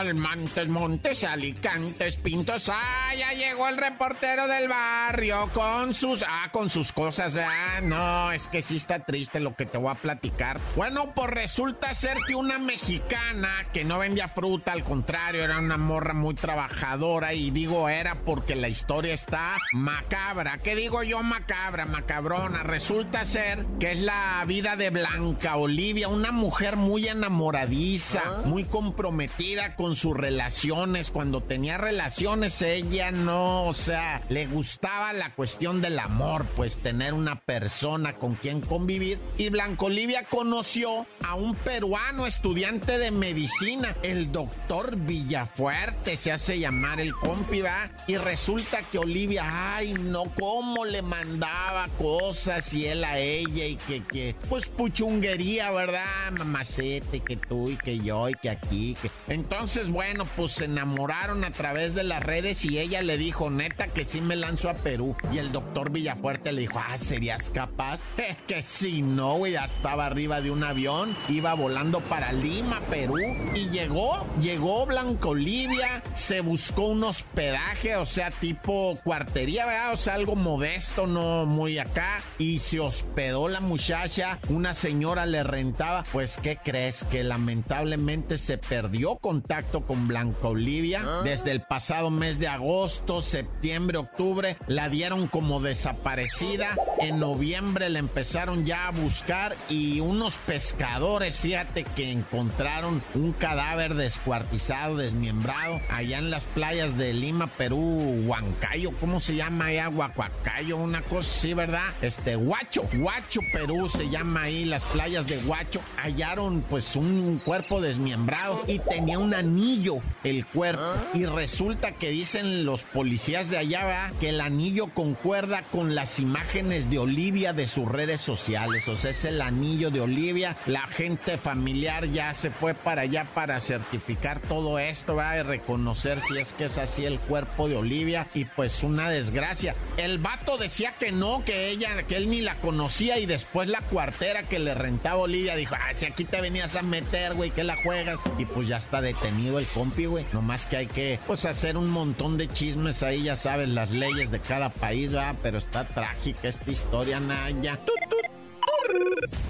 Montes, 0.05 0.69
Montes, 0.69 1.25
Alicantes, 1.25 2.17
Pintos. 2.19 2.69
Ah, 2.69 3.15
ya 3.17 3.33
llegó 3.33 3.67
el 3.67 3.79
reportero 3.79 4.47
del 4.47 4.69
barrio 4.69 5.49
con 5.55 5.95
sus, 5.95 6.23
ah, 6.23 6.50
con 6.53 6.69
sus 6.69 6.93
cosas. 6.93 7.38
Ah, 7.38 7.81
no, 7.83 8.31
es 8.31 8.47
que 8.49 8.61
sí 8.61 8.76
está 8.76 9.07
triste 9.07 9.41
lo 9.41 9.57
que 9.57 9.65
te 9.65 9.79
voy 9.79 9.91
a 9.91 9.95
platicar. 9.95 10.61
Bueno, 10.76 11.15
pues 11.15 11.31
resulta 11.31 11.95
ser 11.95 12.19
que 12.26 12.35
una 12.35 12.59
mexicana 12.59 13.69
que 13.73 13.85
no 13.85 13.99
vendía 13.99 14.29
fruta, 14.29 14.73
al 14.73 14.85
contrario, 14.85 15.43
era 15.43 15.59
una 15.61 15.79
morra 15.79 16.12
muy 16.12 16.35
trabajadora 16.35 17.33
y 17.33 17.50
digo 17.50 17.88
era 17.88 18.17
porque 18.17 18.55
la 18.55 18.69
historia 18.69 19.15
está 19.15 19.57
macabra. 19.73 20.59
¿Qué 20.59 20.76
digo 20.76 21.05
yo 21.05 21.23
macabra, 21.23 21.87
macabrona? 21.87 22.62
Resulta 22.65 23.25
ser 23.25 23.65
que 23.81 23.93
es 23.93 24.00
la 24.00 24.45
vida 24.47 24.76
de 24.76 24.91
Blanca 24.91 25.57
Olivia, 25.57 26.09
una 26.09 26.33
mujer 26.33 26.76
muy 26.76 27.09
enamoradiza, 27.09 28.23
ah. 28.26 28.43
muy 28.45 28.65
comprometida 28.65 29.75
con 29.75 29.86
sus 29.95 30.16
relaciones. 30.16 31.11
Cuando 31.11 31.43
tenía 31.43 31.78
relaciones, 31.78 32.61
ella 32.62 33.11
no, 33.12 33.64
o 33.64 33.73
sea, 33.73 34.23
le 34.28 34.47
gustaba 34.47 35.12
la 35.12 35.35
cuestión 35.35 35.81
del 35.81 35.99
amor, 35.99 36.47
pues 36.57 36.78
tener 36.78 37.14
una 37.14 37.40
persona 37.40 38.14
con 38.14 38.35
quien 38.35 38.61
convivir. 38.61 39.21
Y 39.37 39.50
Blanco 39.50 39.87
Olivia 39.87 40.25
conoció 40.25 41.07
a 41.23 41.35
un 41.35 41.55
peruano 41.55 42.26
estudiante 42.26 42.99
de 42.99 43.11
medicina, 43.11 43.95
el 44.02 44.33
doctor 44.33 44.97
Villafuerte, 44.97 46.16
se 46.16 46.33
hace 46.33 46.59
llamar 46.59 47.00
el 47.00 47.14
compi, 47.14 47.61
¿va? 47.61 47.90
Y 48.07 48.16
resulta 48.16 48.78
que 48.90 48.99
Olivia, 48.99 49.76
ay, 49.76 49.93
no, 49.95 50.25
cómo 50.38 50.85
le 50.85 51.02
mandaba 51.02 51.88
cosas 51.99 52.73
y 52.73 52.87
él 52.87 53.05
a 53.05 53.19
ella 53.19 53.66
y 53.66 53.76
que, 53.76 54.05
que, 54.05 54.35
pues 54.49 54.66
puchunguería, 54.66 55.71
¿verdad? 55.71 56.33
Mamacete, 56.33 57.21
que 57.21 57.37
tú 57.37 57.71
y 57.71 57.76
que 57.76 57.99
yo 57.99 58.28
y 58.28 58.35
que 58.35 58.50
aquí, 58.50 58.97
que. 59.00 59.11
Entonces, 59.28 59.75
bueno, 59.85 60.25
pues 60.37 60.52
se 60.52 60.64
enamoraron 60.64 61.45
a 61.45 61.50
través 61.50 61.95
de 61.95 62.02
las 62.02 62.23
redes 62.23 62.64
y 62.64 62.78
ella 62.78 63.02
le 63.02 63.18
dijo, 63.18 63.50
neta, 63.50 63.88
que 63.88 64.04
sí 64.04 64.23
me 64.23 64.35
lanzo 64.35 64.71
a 64.71 64.75
Perú. 64.75 65.14
Y 65.30 65.38
el 65.38 65.52
doctor 65.52 65.90
Villafuerte 65.90 66.50
le 66.52 66.62
dijo, 66.62 66.78
ah, 66.78 66.97
¿serías 66.97 67.50
capaz? 67.50 68.00
Es 68.16 68.37
que 68.47 68.62
si 68.62 69.02
no, 69.02 69.35
güey, 69.35 69.52
ya 69.52 69.64
estaba 69.64 70.06
arriba 70.06 70.40
de 70.40 70.50
un 70.50 70.64
avión, 70.64 71.14
iba 71.28 71.52
volando 71.52 72.00
para 72.00 72.33
Lima, 72.33 72.80
Perú. 72.88 73.18
Y 73.54 73.68
llegó, 73.68 74.26
llegó 74.40 74.87
Blanco 74.87 75.30
Olivia, 75.30 76.02
se 76.14 76.40
buscó 76.40 76.88
un 76.88 77.04
hospedaje, 77.04 77.97
o 77.97 78.06
sea, 78.06 78.30
tipo 78.30 78.99
cuartería, 79.04 79.66
¿verdad? 79.66 79.92
O 79.92 79.97
sea, 79.99 80.14
algo 80.14 80.37
modesto, 80.37 81.06
no 81.06 81.45
muy 81.45 81.78
acá. 81.78 82.23
Y 82.38 82.61
se 82.61 82.80
hospedó 82.80 83.49
la 83.49 83.61
muchacha, 83.61 84.38
una 84.49 84.73
señora 84.73 85.26
le 85.26 85.45
rentaba. 85.45 86.04
Pues, 86.12 86.38
¿qué 86.42 86.56
crees? 86.56 87.04
Que 87.11 87.25
lamentablemente 87.25 88.38
se 88.38 88.56
perdió 88.56 89.16
contacto 89.16 89.65
con 89.73 90.08
Blanca 90.08 90.49
Olivia. 90.49 91.02
Ah. 91.04 91.20
Desde 91.25 91.50
el 91.50 91.61
pasado 91.61 92.11
mes 92.11 92.38
de 92.38 92.49
agosto, 92.49 93.23
septiembre, 93.23 93.99
octubre, 93.99 94.56
la 94.66 94.88
dieron 94.88 95.26
como 95.26 95.61
desaparecida. 95.61 96.76
En 97.00 97.18
noviembre 97.18 97.88
la 97.88 97.99
empezaron 97.99 98.64
ya 98.64 98.88
a 98.88 98.90
buscar 98.90 99.56
y 99.68 100.00
unos 100.00 100.35
pescadores, 100.46 101.38
fíjate 101.38 101.85
que 101.85 102.11
encontraron 102.11 103.02
un 103.14 103.32
cadáver 103.32 103.94
descuartizado, 103.94 104.96
desmembrado, 104.96 105.78
allá 105.90 106.18
en 106.18 106.30
las 106.30 106.46
playas 106.46 106.96
de 106.96 107.12
Lima, 107.12 107.49
Perú, 107.49 108.25
Huancayo, 108.26 108.92
¿cómo 109.00 109.20
se 109.20 109.37
llama 109.37 109.66
allá? 109.66 109.88
Huacuacayo, 109.88 110.76
una 110.76 111.02
cosa 111.02 111.30
así, 111.30 111.54
¿verdad? 111.54 111.85
Este, 112.02 112.37
Huacho, 112.37 112.85
Huacho, 112.99 113.40
Perú 113.52 113.88
se 113.88 114.08
llama 114.08 114.42
ahí, 114.42 114.64
las 114.64 114.85
playas 114.85 115.26
de 115.26 115.38
Huacho. 115.38 115.80
Hallaron 115.96 116.62
pues 116.68 116.96
un 116.96 117.40
cuerpo 117.44 117.80
desmembrado 117.80 118.62
y 118.66 118.78
tenía 118.78 119.18
una 119.18 119.42
niña 119.56 119.76
el 120.25 120.46
cuerpo. 120.46 120.82
Y 121.14 121.26
resulta 121.26 121.92
que 121.92 122.10
dicen 122.10 122.64
los 122.64 122.82
policías 122.82 123.50
de 123.50 123.58
allá 123.58 124.12
que 124.20 124.30
el 124.30 124.40
anillo 124.40 124.88
concuerda 124.88 125.62
con 125.70 125.94
las 125.94 126.18
imágenes 126.18 126.88
de 126.90 126.98
Olivia 126.98 127.52
de 127.52 127.66
sus 127.66 127.86
redes 127.86 128.20
sociales. 128.20 128.88
O 128.88 128.96
sea, 128.96 129.10
es 129.10 129.25
el 129.25 129.40
anillo 129.40 129.90
de 129.90 130.00
Olivia. 130.00 130.56
La 130.66 130.86
gente 130.86 131.36
familiar 131.36 132.06
ya 132.06 132.32
se 132.32 132.50
fue 132.50 132.75
para 132.75 133.02
allá 133.02 133.26
para 133.34 133.60
certificar 133.60 134.40
todo 134.40 134.78
esto, 134.78 135.16
va 135.16 135.36
y 135.36 135.42
reconocer 135.42 136.20
si 136.20 136.38
es 136.38 136.52
que 136.54 136.64
es 136.64 136.78
así 136.78 137.04
el 137.04 137.20
cuerpo 137.20 137.68
de 137.68 137.76
Olivia. 137.76 138.28
Y 138.34 138.46
pues 138.46 138.82
una 138.82 139.10
desgracia. 139.10 139.75
El 139.96 140.18
vato 140.18 140.56
decía 140.56 140.94
que 140.98 141.12
no, 141.12 141.44
que 141.44 141.68
ella, 141.68 142.02
que 142.04 142.16
él 142.16 142.30
ni 142.30 142.40
la 142.40 142.56
conocía. 142.56 143.18
Y 143.18 143.26
después 143.26 143.68
la 143.68 143.82
cuartera 143.82 144.44
que 144.44 144.58
le 144.58 144.75
rentaba 144.75 145.18
Olivia 145.18 145.54
dijo: 145.54 145.75
Ah, 145.75 145.92
si 145.92 146.06
aquí 146.06 146.25
te 146.25 146.40
venías 146.40 146.76
a 146.76 146.82
meter, 146.82 147.34
güey, 147.34 147.50
que 147.50 147.64
la 147.64 147.76
juegas. 147.76 148.20
Y 148.38 148.46
pues 148.46 148.68
ya 148.68 148.78
está 148.78 149.00
detenido 149.00 149.46
el 149.59 149.67
compi, 149.67 150.07
güey. 150.07 150.25
Nomás 150.33 150.67
que 150.67 150.76
hay 150.76 150.87
que, 150.87 151.19
pues, 151.26 151.45
hacer 151.45 151.76
un 151.76 151.88
montón 151.91 152.37
de 152.37 152.49
chismes 152.49 153.03
ahí, 153.03 153.25
ya 153.25 153.37
sabes, 153.37 153.69
las 153.69 153.91
leyes 153.91 154.31
de 154.31 154.41
cada 154.41 154.71
país, 154.71 155.12
¿verdad? 155.12 155.37
Pero 155.43 155.59
está 155.59 155.85
trágica 155.87 156.49
esta 156.49 156.71
historia, 156.71 157.21
Naya. 157.21 157.81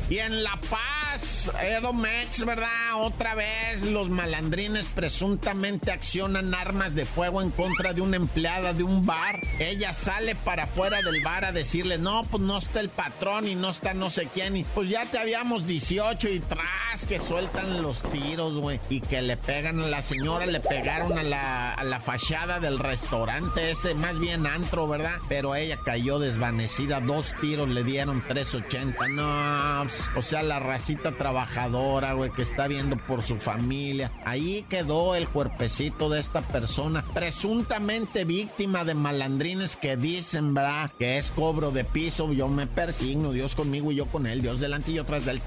Y 0.09 0.19
en 0.19 0.43
La 0.45 0.59
Paz, 0.71 1.06
Edomex, 1.61 2.45
¿verdad? 2.45 2.69
Otra 2.97 3.35
vez 3.35 3.83
los 3.83 4.09
malandrines 4.09 4.89
presuntamente 4.89 5.93
accionan 5.93 6.55
armas 6.55 6.95
de 6.95 7.05
fuego 7.05 7.43
en 7.43 7.51
contra 7.51 7.93
de 7.93 8.01
una 8.01 8.17
empleada 8.17 8.73
de 8.73 8.83
un 8.83 9.05
bar. 9.05 9.37
Ella 9.59 9.93
sale 9.93 10.35
para 10.35 10.65
afuera 10.65 11.01
del 11.03 11.23
bar 11.23 11.45
a 11.45 11.53
decirle, 11.53 11.99
no, 11.99 12.25
pues 12.25 12.43
no 12.43 12.59
está 12.59 12.81
el 12.81 12.89
patrón 12.89 13.49
y 13.49 13.55
no 13.55 13.71
está 13.71 13.95
no 13.95 14.11
sé 14.11 14.29
quién. 14.33 14.57
Y 14.57 14.65
pues 14.65 14.89
ya 14.89 15.05
te 15.07 15.19
habíamos 15.19 15.67
18 15.67 16.29
y 16.29 16.41
tras 16.41 17.05
que 17.09 17.19
sueltan 17.19 17.83
los 17.83 18.03
tiros, 18.03 18.55
güey. 18.55 18.81
Y 18.89 19.01
que 19.01 19.23
le 19.23 19.37
pegan 19.37 19.81
a 19.81 19.89
la 19.89 20.03
señora, 20.03 20.47
le 20.47 20.61
pegaron 20.61 21.19
a 21.19 21.23
la, 21.23 21.75
a 21.75 21.85
la 21.85 22.01
fachada 22.01 22.61
del 22.61 22.79
restaurante 22.79 23.71
ese, 23.71 23.95
más 23.95 24.19
bien 24.19 24.47
antro, 24.47 24.87
¿verdad? 24.89 25.17
Pero 25.29 25.55
ella 25.55 25.79
cayó 25.85 26.19
desvanecida, 26.19 27.01
dos 27.01 27.35
tiros 27.41 27.69
le 27.69 27.85
dieron 27.85 28.23
380. 28.27 29.09
No, 29.09 29.83
o 30.17 30.23
sea, 30.23 30.43
la 30.43 30.59
racita 30.59 31.06
trabajadora, 31.13 32.13
güey, 32.13 32.31
que 32.31 32.43
está 32.43 32.67
viendo 32.67 32.97
por 32.97 33.23
su 33.23 33.37
familia. 33.39 34.13
Ahí 34.25 34.65
quedó 34.69 35.15
el 35.15 35.29
cuerpecito 35.29 36.09
de 36.09 36.21
esta 36.21 36.41
persona, 36.41 37.05
presuntamente 37.15 38.25
víctima 38.25 38.85
de 38.85 38.95
malandrines 38.95 39.77
que 39.77 39.97
dicen, 39.97 40.55
¿verdad? 40.55 40.91
Que 40.99 41.19
es 41.19 41.31
cobro 41.31 41.71
de 41.71 41.85
piso. 41.85 42.33
Yo 42.33 42.49
me 42.49 42.67
persigno, 42.67 43.33
Dios 43.33 43.55
conmigo 43.55 43.93
y 43.93 43.97
yo 43.97 44.07
con 44.07 44.27
él, 44.27 44.43
Dios 44.43 44.61
delante 44.61 44.91
y 44.91 44.95
yo 44.95 45.05
tras 45.05 45.25
del. 45.25 45.41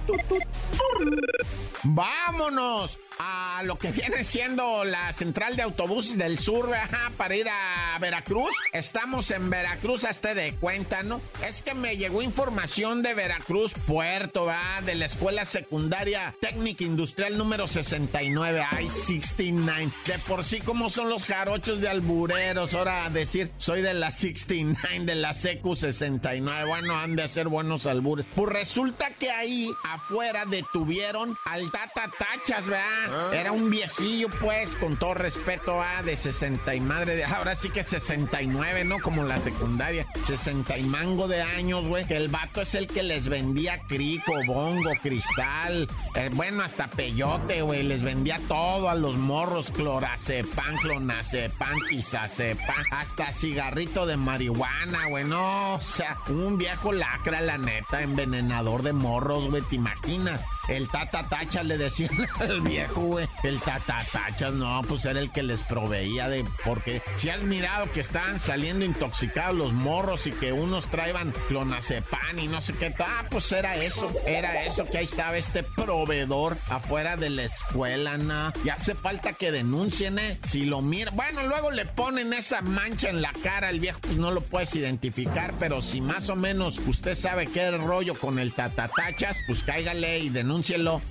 ¡Vámonos! 1.83 3.08
A 3.19 3.61
lo 3.63 3.77
que 3.77 3.91
viene 3.91 4.23
siendo 4.23 4.85
la 4.85 5.11
central 5.11 5.55
de 5.57 5.63
autobuses 5.63 6.17
del 6.17 6.39
sur 6.39 6.71
para 7.17 7.35
ir 7.35 7.47
a 7.49 7.97
Veracruz. 7.99 8.55
Estamos 8.71 9.29
en 9.31 9.49
Veracruz, 9.49 10.05
hasta 10.05 10.33
de 10.33 10.53
cuenta, 10.55 11.03
¿no? 11.03 11.21
Es 11.45 11.61
que 11.61 11.73
me 11.73 11.97
llegó 11.97 12.21
información 12.21 13.03
de 13.03 13.13
Veracruz 13.13 13.73
Puerto, 13.85 14.45
¿verdad? 14.45 14.83
De 14.83 14.95
la 14.95 15.05
escuela 15.05 15.43
secundaria 15.43 16.33
técnica 16.39 16.85
industrial 16.85 17.37
número 17.37 17.67
69. 17.67 18.65
Ay, 18.71 18.87
69. 18.87 19.91
De 20.05 20.19
por 20.19 20.45
sí, 20.45 20.61
como 20.61 20.89
son 20.89 21.09
los 21.09 21.25
jarochos 21.25 21.81
de 21.81 21.89
albureros. 21.89 22.73
Ahora 22.73 23.09
decir, 23.09 23.51
soy 23.57 23.81
de 23.81 23.93
la 23.93 24.11
69, 24.11 25.05
de 25.05 25.15
la 25.15 25.33
CQ 25.33 25.75
69. 25.75 26.65
Bueno, 26.65 26.97
han 26.97 27.17
de 27.17 27.27
ser 27.27 27.49
buenos 27.49 27.85
albures. 27.85 28.25
Pues 28.33 28.49
resulta 28.53 29.11
que 29.11 29.29
ahí 29.29 29.69
afuera 29.83 30.45
detuvieron 30.45 31.35
al 31.45 31.69
Tata 31.71 32.09
Tachas, 32.17 32.65
¿verdad? 32.65 33.08
Ah. 33.11 33.31
Era 33.33 33.51
un 33.51 33.69
viejillo, 33.69 34.29
pues, 34.41 34.75
con 34.75 34.97
todo 34.97 35.13
respeto, 35.13 35.81
a 35.81 36.03
de 36.03 36.15
60 36.15 36.75
y 36.75 36.79
madre 36.79 37.15
de. 37.15 37.25
Ahora 37.25 37.55
sí 37.55 37.69
que 37.69 37.83
69, 37.83 38.85
¿no? 38.85 38.99
Como 38.99 39.23
la 39.23 39.39
secundaria. 39.39 40.07
60 40.25 40.77
y 40.77 40.83
mango 40.83 41.27
de 41.27 41.41
años, 41.41 41.85
güey. 41.85 42.05
Que 42.05 42.17
el 42.17 42.29
vato 42.29 42.61
es 42.61 42.75
el 42.75 42.87
que 42.87 43.03
les 43.03 43.29
vendía 43.29 43.81
crico, 43.87 44.33
bongo, 44.45 44.91
cristal. 45.01 45.87
Eh, 46.15 46.29
bueno, 46.33 46.63
hasta 46.63 46.87
peyote, 46.87 47.61
güey. 47.61 47.83
Les 47.83 48.03
vendía 48.03 48.39
todo 48.47 48.89
a 48.89 48.95
los 48.95 49.15
morros: 49.15 49.71
clorazepam, 49.71 50.77
clonazepam, 50.77 51.79
quizazepam. 51.89 52.83
Hasta 52.91 53.31
cigarrito 53.31 54.05
de 54.05 54.17
marihuana, 54.17 55.07
güey. 55.07 55.25
No, 55.25 55.73
o 55.75 55.81
sea, 55.81 56.15
un 56.27 56.57
viejo 56.57 56.91
lacra, 56.91 57.41
la 57.41 57.57
neta, 57.57 58.01
envenenador 58.01 58.83
de 58.83 58.93
morros, 58.93 59.49
güey. 59.49 59.61
¿Te 59.63 59.75
imaginas? 59.75 60.43
El 60.69 60.87
tata 60.87 61.23
tacha 61.27 61.63
le 61.63 61.77
decían 61.77 62.11
al 62.39 62.61
viejo, 62.61 63.01
güey. 63.01 63.27
El 63.43 63.59
tata 63.59 64.03
tacha, 64.11 64.51
no, 64.51 64.81
pues 64.87 65.03
era 65.05 65.19
el 65.19 65.31
que 65.31 65.41
les 65.41 65.63
proveía 65.63 66.29
de. 66.29 66.45
Porque 66.63 67.01
si 67.17 67.29
has 67.29 67.41
mirado 67.41 67.89
que 67.89 68.01
estaban 68.01 68.39
saliendo 68.39 68.85
intoxicados 68.85 69.55
los 69.55 69.73
morros 69.73 70.27
y 70.27 70.31
que 70.31 70.53
unos 70.53 70.85
traían 70.85 71.33
clonazepam 71.47 72.37
y 72.37 72.47
no 72.47 72.61
sé 72.61 72.73
qué. 72.73 72.93
Ah, 72.99 73.23
pues 73.29 73.51
era 73.51 73.77
eso. 73.77 74.11
Era 74.25 74.63
eso 74.63 74.85
que 74.85 74.99
ahí 74.99 75.05
estaba 75.05 75.37
este 75.37 75.63
proveedor 75.63 76.57
afuera 76.69 77.17
de 77.17 77.31
la 77.31 77.43
escuela, 77.43 78.17
¿no? 78.17 78.51
Y 78.63 78.69
hace 78.69 78.93
falta 78.93 79.33
que 79.33 79.51
denuncien, 79.51 80.19
¿eh? 80.19 80.37
Si 80.45 80.65
lo 80.65 80.81
miran. 80.81 81.15
Bueno, 81.15 81.47
luego 81.47 81.71
le 81.71 81.85
ponen 81.85 82.33
esa 82.33 82.61
mancha 82.61 83.09
en 83.09 83.21
la 83.21 83.33
cara 83.43 83.69
al 83.69 83.79
viejo, 83.79 83.99
pues 84.01 84.17
no 84.17 84.31
lo 84.31 84.41
puedes 84.41 84.75
identificar, 84.75 85.53
pero 85.59 85.81
si 85.81 86.01
más 86.01 86.29
o 86.29 86.35
menos 86.35 86.79
usted 86.85 87.15
sabe 87.15 87.47
qué 87.47 87.71
rollo 87.71 88.13
con 88.13 88.37
el 88.37 88.53
tatatachas, 88.53 89.37
pues 89.47 89.63
cáigale 89.63 90.19
y 90.19 90.29
denuncie 90.29 90.58
cielo. 90.63 91.01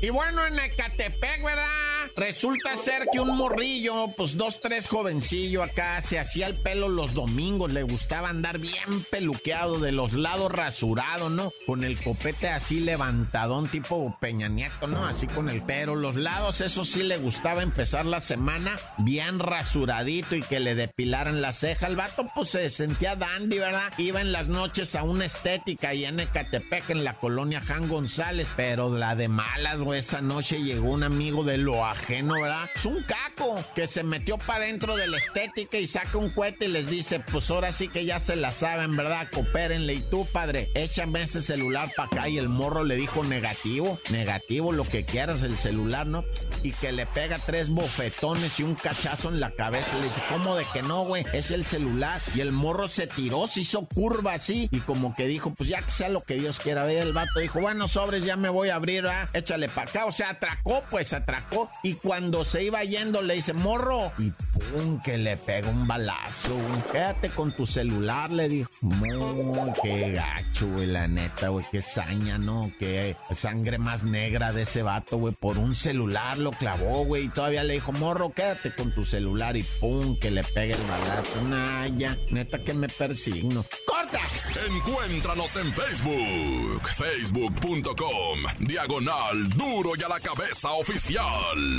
Y 0.00 0.10
bueno, 0.10 0.46
en 0.46 0.58
Ecatepec, 0.58 1.42
¿verdad? 1.42 1.97
Resulta 2.18 2.76
ser 2.76 3.06
que 3.12 3.20
un 3.20 3.36
morrillo, 3.36 4.08
pues 4.16 4.36
dos, 4.36 4.60
tres 4.60 4.88
jovencillo 4.88 5.62
acá, 5.62 6.00
se 6.00 6.18
hacía 6.18 6.48
el 6.48 6.56
pelo 6.56 6.88
los 6.88 7.14
domingos, 7.14 7.72
le 7.72 7.84
gustaba 7.84 8.28
andar 8.28 8.58
bien 8.58 9.04
peluqueado, 9.08 9.78
de 9.78 9.92
los 9.92 10.14
lados 10.14 10.50
rasurado, 10.50 11.30
¿no? 11.30 11.52
Con 11.64 11.84
el 11.84 11.96
copete 11.96 12.48
así 12.48 12.80
levantadón, 12.80 13.68
tipo 13.68 14.16
Peña 14.20 14.48
Nieto, 14.48 14.88
¿no? 14.88 15.06
Así 15.06 15.28
con 15.28 15.48
el 15.48 15.62
pelo, 15.62 15.94
los 15.94 16.16
lados, 16.16 16.60
eso 16.60 16.84
sí 16.84 17.04
le 17.04 17.18
gustaba 17.18 17.62
empezar 17.62 18.04
la 18.04 18.18
semana 18.18 18.74
bien 18.98 19.38
rasuradito 19.38 20.34
y 20.34 20.42
que 20.42 20.58
le 20.58 20.74
depilaran 20.74 21.40
la 21.40 21.52
ceja. 21.52 21.86
El 21.86 21.94
vato, 21.94 22.26
pues 22.34 22.48
se 22.48 22.68
sentía 22.68 23.14
dandy, 23.14 23.60
¿verdad? 23.60 23.92
Iba 23.96 24.20
en 24.20 24.32
las 24.32 24.48
noches 24.48 24.96
a 24.96 25.04
una 25.04 25.26
estética 25.26 25.94
y 25.94 26.04
en 26.04 26.18
Ecatepec, 26.18 26.90
en 26.90 27.04
la 27.04 27.14
colonia 27.14 27.60
Jango 27.60 27.94
González, 27.94 28.52
pero 28.56 28.92
la 28.92 29.14
de 29.14 29.28
malas, 29.28 29.78
güey, 29.78 30.00
esa 30.00 30.20
noche 30.20 30.60
llegó 30.60 30.90
un 30.90 31.04
amigo 31.04 31.44
de 31.44 31.58
lo 31.58 31.86
ajeno, 32.08 32.40
¿verdad? 32.40 32.70
Es 32.74 32.86
un 32.86 33.02
caco 33.02 33.62
que 33.74 33.86
se 33.86 34.02
metió 34.02 34.38
para 34.38 34.64
dentro 34.64 34.96
de 34.96 35.06
la 35.08 35.18
estética 35.18 35.78
y 35.78 35.86
saca 35.86 36.16
un 36.16 36.30
cohete 36.30 36.64
y 36.64 36.68
les 36.68 36.88
dice, 36.88 37.20
pues 37.20 37.50
ahora 37.50 37.70
sí 37.70 37.88
que 37.88 38.06
ya 38.06 38.18
se 38.18 38.34
la 38.34 38.50
saben, 38.50 38.96
¿verdad? 38.96 39.28
Coopérenle. 39.30 39.94
Y 39.94 40.00
tú, 40.00 40.26
padre, 40.32 40.68
échame 40.74 41.22
ese 41.22 41.42
celular 41.42 41.90
para 41.94 42.08
acá. 42.08 42.28
Y 42.28 42.38
el 42.38 42.48
morro 42.48 42.84
le 42.84 42.96
dijo 42.96 43.24
negativo, 43.24 43.98
negativo, 44.10 44.72
lo 44.72 44.84
que 44.84 45.04
quieras, 45.04 45.42
el 45.42 45.58
celular, 45.58 46.06
¿no? 46.06 46.24
Y 46.62 46.72
que 46.72 46.92
le 46.92 47.04
pega 47.04 47.38
tres 47.44 47.68
bofetones 47.68 48.58
y 48.58 48.62
un 48.62 48.74
cachazo 48.74 49.28
en 49.28 49.40
la 49.40 49.50
cabeza. 49.50 49.96
Le 49.98 50.04
dice, 50.04 50.22
¿cómo 50.30 50.56
de 50.56 50.64
que 50.72 50.82
no, 50.82 51.04
güey? 51.04 51.26
Es 51.34 51.50
el 51.50 51.66
celular. 51.66 52.20
Y 52.34 52.40
el 52.40 52.52
morro 52.52 52.88
se 52.88 53.06
tiró, 53.06 53.46
se 53.48 53.60
hizo 53.60 53.86
curva 53.86 54.32
así. 54.32 54.68
Y 54.72 54.80
como 54.80 55.14
que 55.14 55.26
dijo, 55.26 55.52
pues 55.52 55.68
ya 55.68 55.82
que 55.82 55.90
sea 55.90 56.08
lo 56.08 56.22
que 56.22 56.34
Dios 56.34 56.58
quiera. 56.58 56.84
ver, 56.84 57.06
el 57.06 57.12
vato 57.12 57.38
dijo, 57.38 57.60
bueno, 57.60 57.86
sobres, 57.86 58.24
ya 58.24 58.36
me 58.36 58.48
voy 58.48 58.70
a 58.70 58.76
abrir, 58.76 59.06
¿ah? 59.06 59.28
échale 59.34 59.68
para 59.68 59.90
acá. 59.90 60.06
O 60.06 60.12
sea, 60.12 60.30
atracó, 60.30 60.82
pues 60.88 61.12
atracó. 61.12 61.68
Cuando 61.94 62.44
se 62.44 62.64
iba 62.64 62.82
yendo, 62.84 63.22
le 63.22 63.34
dice, 63.34 63.52
morro. 63.52 64.12
Y 64.18 64.30
pum, 64.30 65.00
que 65.02 65.18
le 65.18 65.36
pega 65.36 65.68
un 65.68 65.86
balazo. 65.86 66.56
Quédate 66.90 67.30
con 67.30 67.52
tu 67.52 67.66
celular, 67.66 68.30
le 68.30 68.48
dijo. 68.48 68.70
Muy, 68.80 69.72
qué 69.82 70.12
gacho, 70.12 70.68
güey, 70.68 70.86
la 70.86 71.08
neta, 71.08 71.48
güey, 71.48 71.64
qué 71.70 71.82
saña, 71.82 72.38
¿no? 72.38 72.70
Qué 72.78 73.16
sangre 73.30 73.78
más 73.78 74.04
negra 74.04 74.52
de 74.52 74.62
ese 74.62 74.82
vato, 74.82 75.18
güey. 75.18 75.34
Por 75.34 75.58
un 75.58 75.74
celular 75.74 76.38
lo 76.38 76.52
clavó, 76.52 77.04
güey. 77.04 77.24
Y 77.24 77.28
todavía 77.28 77.64
le 77.64 77.74
dijo, 77.74 77.92
morro, 77.92 78.30
quédate 78.30 78.72
con 78.72 78.94
tu 78.94 79.04
celular. 79.04 79.56
Y 79.56 79.62
pum, 79.80 80.18
que 80.18 80.30
le 80.30 80.44
pegue 80.44 80.74
el 80.74 80.82
balazo. 80.82 81.42
Naya, 81.42 82.16
neta 82.30 82.58
que 82.58 82.74
me 82.74 82.88
persigno. 82.88 83.64
¡Corta! 83.86 84.20
Encuéntranos 84.66 85.56
en 85.56 85.72
Facebook. 85.72 86.88
Facebook.com 86.96 88.38
diagonal 88.60 89.48
duro 89.50 89.92
y 89.96 90.02
a 90.02 90.08
la 90.08 90.20
cabeza 90.20 90.72
oficial. 90.72 91.77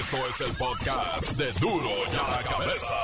Esto 0.00 0.16
es 0.28 0.40
el 0.48 0.56
podcast 0.56 1.32
de 1.32 1.52
duro 1.54 1.88
y 1.88 2.16
a 2.16 2.30
la 2.30 2.42
cabeza. 2.48 2.94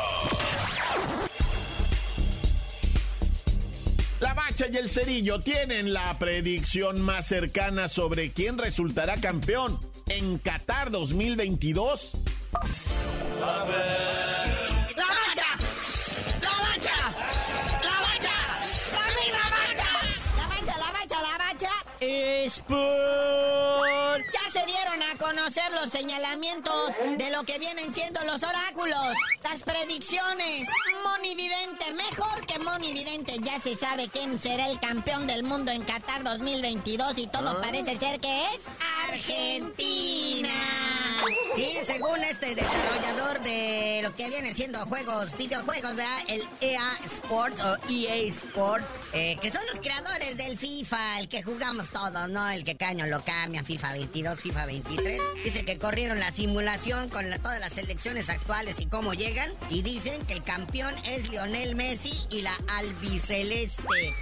La 4.21 4.35
Bacha 4.35 4.67
y 4.73 4.77
el 4.77 4.89
Cerillo 4.89 5.41
tienen 5.41 5.93
la 5.93 6.17
predicción 6.19 7.01
más 7.01 7.27
cercana 7.27 7.89
sobre 7.89 8.33
quién 8.33 8.59
resultará 8.59 9.17
campeón 9.17 9.81
en 10.07 10.39
Qatar 10.39 10.91
2022. 10.91 12.13
Ya 22.03 22.03
se 22.03 23.31
dieron 23.33 23.82
a 23.82 23.82
conocer 25.35 25.73
los 25.73 25.91
señalamientos 25.91 26.93
de 27.17 27.31
lo 27.31 27.43
que 27.45 27.59
vienen 27.59 27.95
siendo 27.95 28.23
los 28.25 28.43
oráculos, 28.43 29.17
las 29.43 29.63
predicciones. 29.63 30.69
Monividente, 31.05 31.93
mejor 31.95 32.47
que 32.47 32.59
Monividente. 32.59 33.39
Ya 33.43 33.59
se 33.59 33.75
sabe 33.75 34.09
quién 34.09 34.41
será 34.41 34.69
el 34.69 34.79
campeón 34.79 35.27
del 35.27 35.43
mundo 35.43 35.71
en 35.73 35.85
Qatar 35.85 36.23
2022 36.23 37.17
y 37.17 37.27
todo 37.29 37.49
ah. 37.49 37.61
parece 37.63 37.97
ser 37.97 38.21
que 38.21 38.43
es 38.55 38.67
Argentina. 39.09 40.51
Sí, 41.55 41.79
según 41.85 42.25
este 42.25 42.55
desarrollador 42.55 43.43
de 43.43 44.01
lo 44.03 44.15
que 44.17 44.29
viene 44.31 44.55
siendo 44.55 44.79
juegos, 44.87 45.37
videojuegos, 45.37 45.95
¿verdad? 45.95 46.19
El 46.27 46.43
EA 46.61 46.99
Sport 47.05 47.59
o 47.61 47.77
EA 47.91 48.15
Sport, 48.29 48.85
eh, 49.13 49.37
que 49.41 49.51
son 49.51 49.61
los 49.71 49.79
creadores 49.79 50.37
del 50.37 50.57
FIFA, 50.57 51.21
el 51.21 51.29
que 51.29 51.43
jugamos 51.43 51.91
todos, 51.91 52.29
¿no? 52.31 52.49
El 52.49 52.65
que 52.65 52.77
caño 52.77 53.07
lo 53.07 53.23
cambia, 53.23 53.63
FIFA 53.63 53.93
22, 53.93 54.41
FIFA 54.41 54.67
23. 54.67 55.21
Dice 55.45 55.65
que 55.65 55.79
corrieron 55.79 56.19
la 56.19 56.31
simulación 56.31 57.11
con 57.11 57.31
todas 57.43 57.61
las 57.61 57.75
selecciones 57.75 58.31
actuales 58.31 58.81
y 58.81 58.87
cómo 58.87 59.13
llegan. 59.13 59.53
Y 59.69 59.83
dicen 59.83 60.25
que 60.27 60.33
el 60.33 60.43
campeón 60.43 60.95
es 61.05 61.29
Lionel 61.29 61.77
Messi 61.77 62.27
y 62.31 62.43
la 62.43 62.57
albiceleste. 62.79 64.15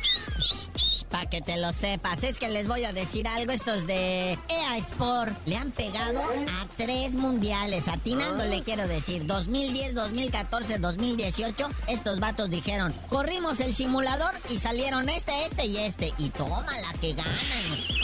Para 1.11 1.29
que 1.29 1.41
te 1.41 1.57
lo 1.57 1.73
sepas, 1.73 2.23
es 2.23 2.39
que 2.39 2.49
les 2.49 2.69
voy 2.69 2.85
a 2.85 2.93
decir 2.93 3.27
algo, 3.27 3.51
estos 3.53 3.87
de 3.87 4.39
EA 4.49 4.77
Sport 4.79 5.35
le 5.45 5.57
han 5.57 5.73
pegado 5.73 6.23
a 6.23 6.67
tres 6.77 6.90
mundiales, 7.15 7.87
atinándole 7.89 8.59
ah. 8.59 8.63
quiero 8.65 8.89
decir, 8.89 9.25
2010, 9.27 9.95
2014, 9.95 10.79
2018, 10.79 11.69
estos 11.87 12.19
vatos 12.19 12.51
dijeron, 12.51 12.93
corrimos 13.09 13.61
el 13.61 13.75
simulador 13.75 14.35
y 14.49 14.59
salieron 14.59 15.09
este, 15.09 15.33
este 15.47 15.67
y 15.67 15.77
este, 15.79 16.13
y 16.19 16.31
toma 16.31 16.67
la 16.81 16.99
que 17.01 17.13
ganan. 17.13 17.35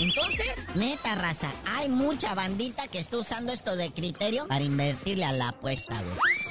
Entonces, 0.01 0.69
neta 0.75 1.17
raza, 1.17 1.51
hay 1.77 1.89
mucha 1.89 2.35
bandita 2.35 2.87
que 2.87 2.99
está 2.99 3.19
usando 3.19 3.53
esto 3.53 3.75
de 3.75 3.91
criterio 3.91 4.47
para 4.47 4.65
invertirle 4.65 5.25
a 5.25 5.33
la 5.33 5.49
apuesta, 5.49 5.95
güey. 6.01 6.46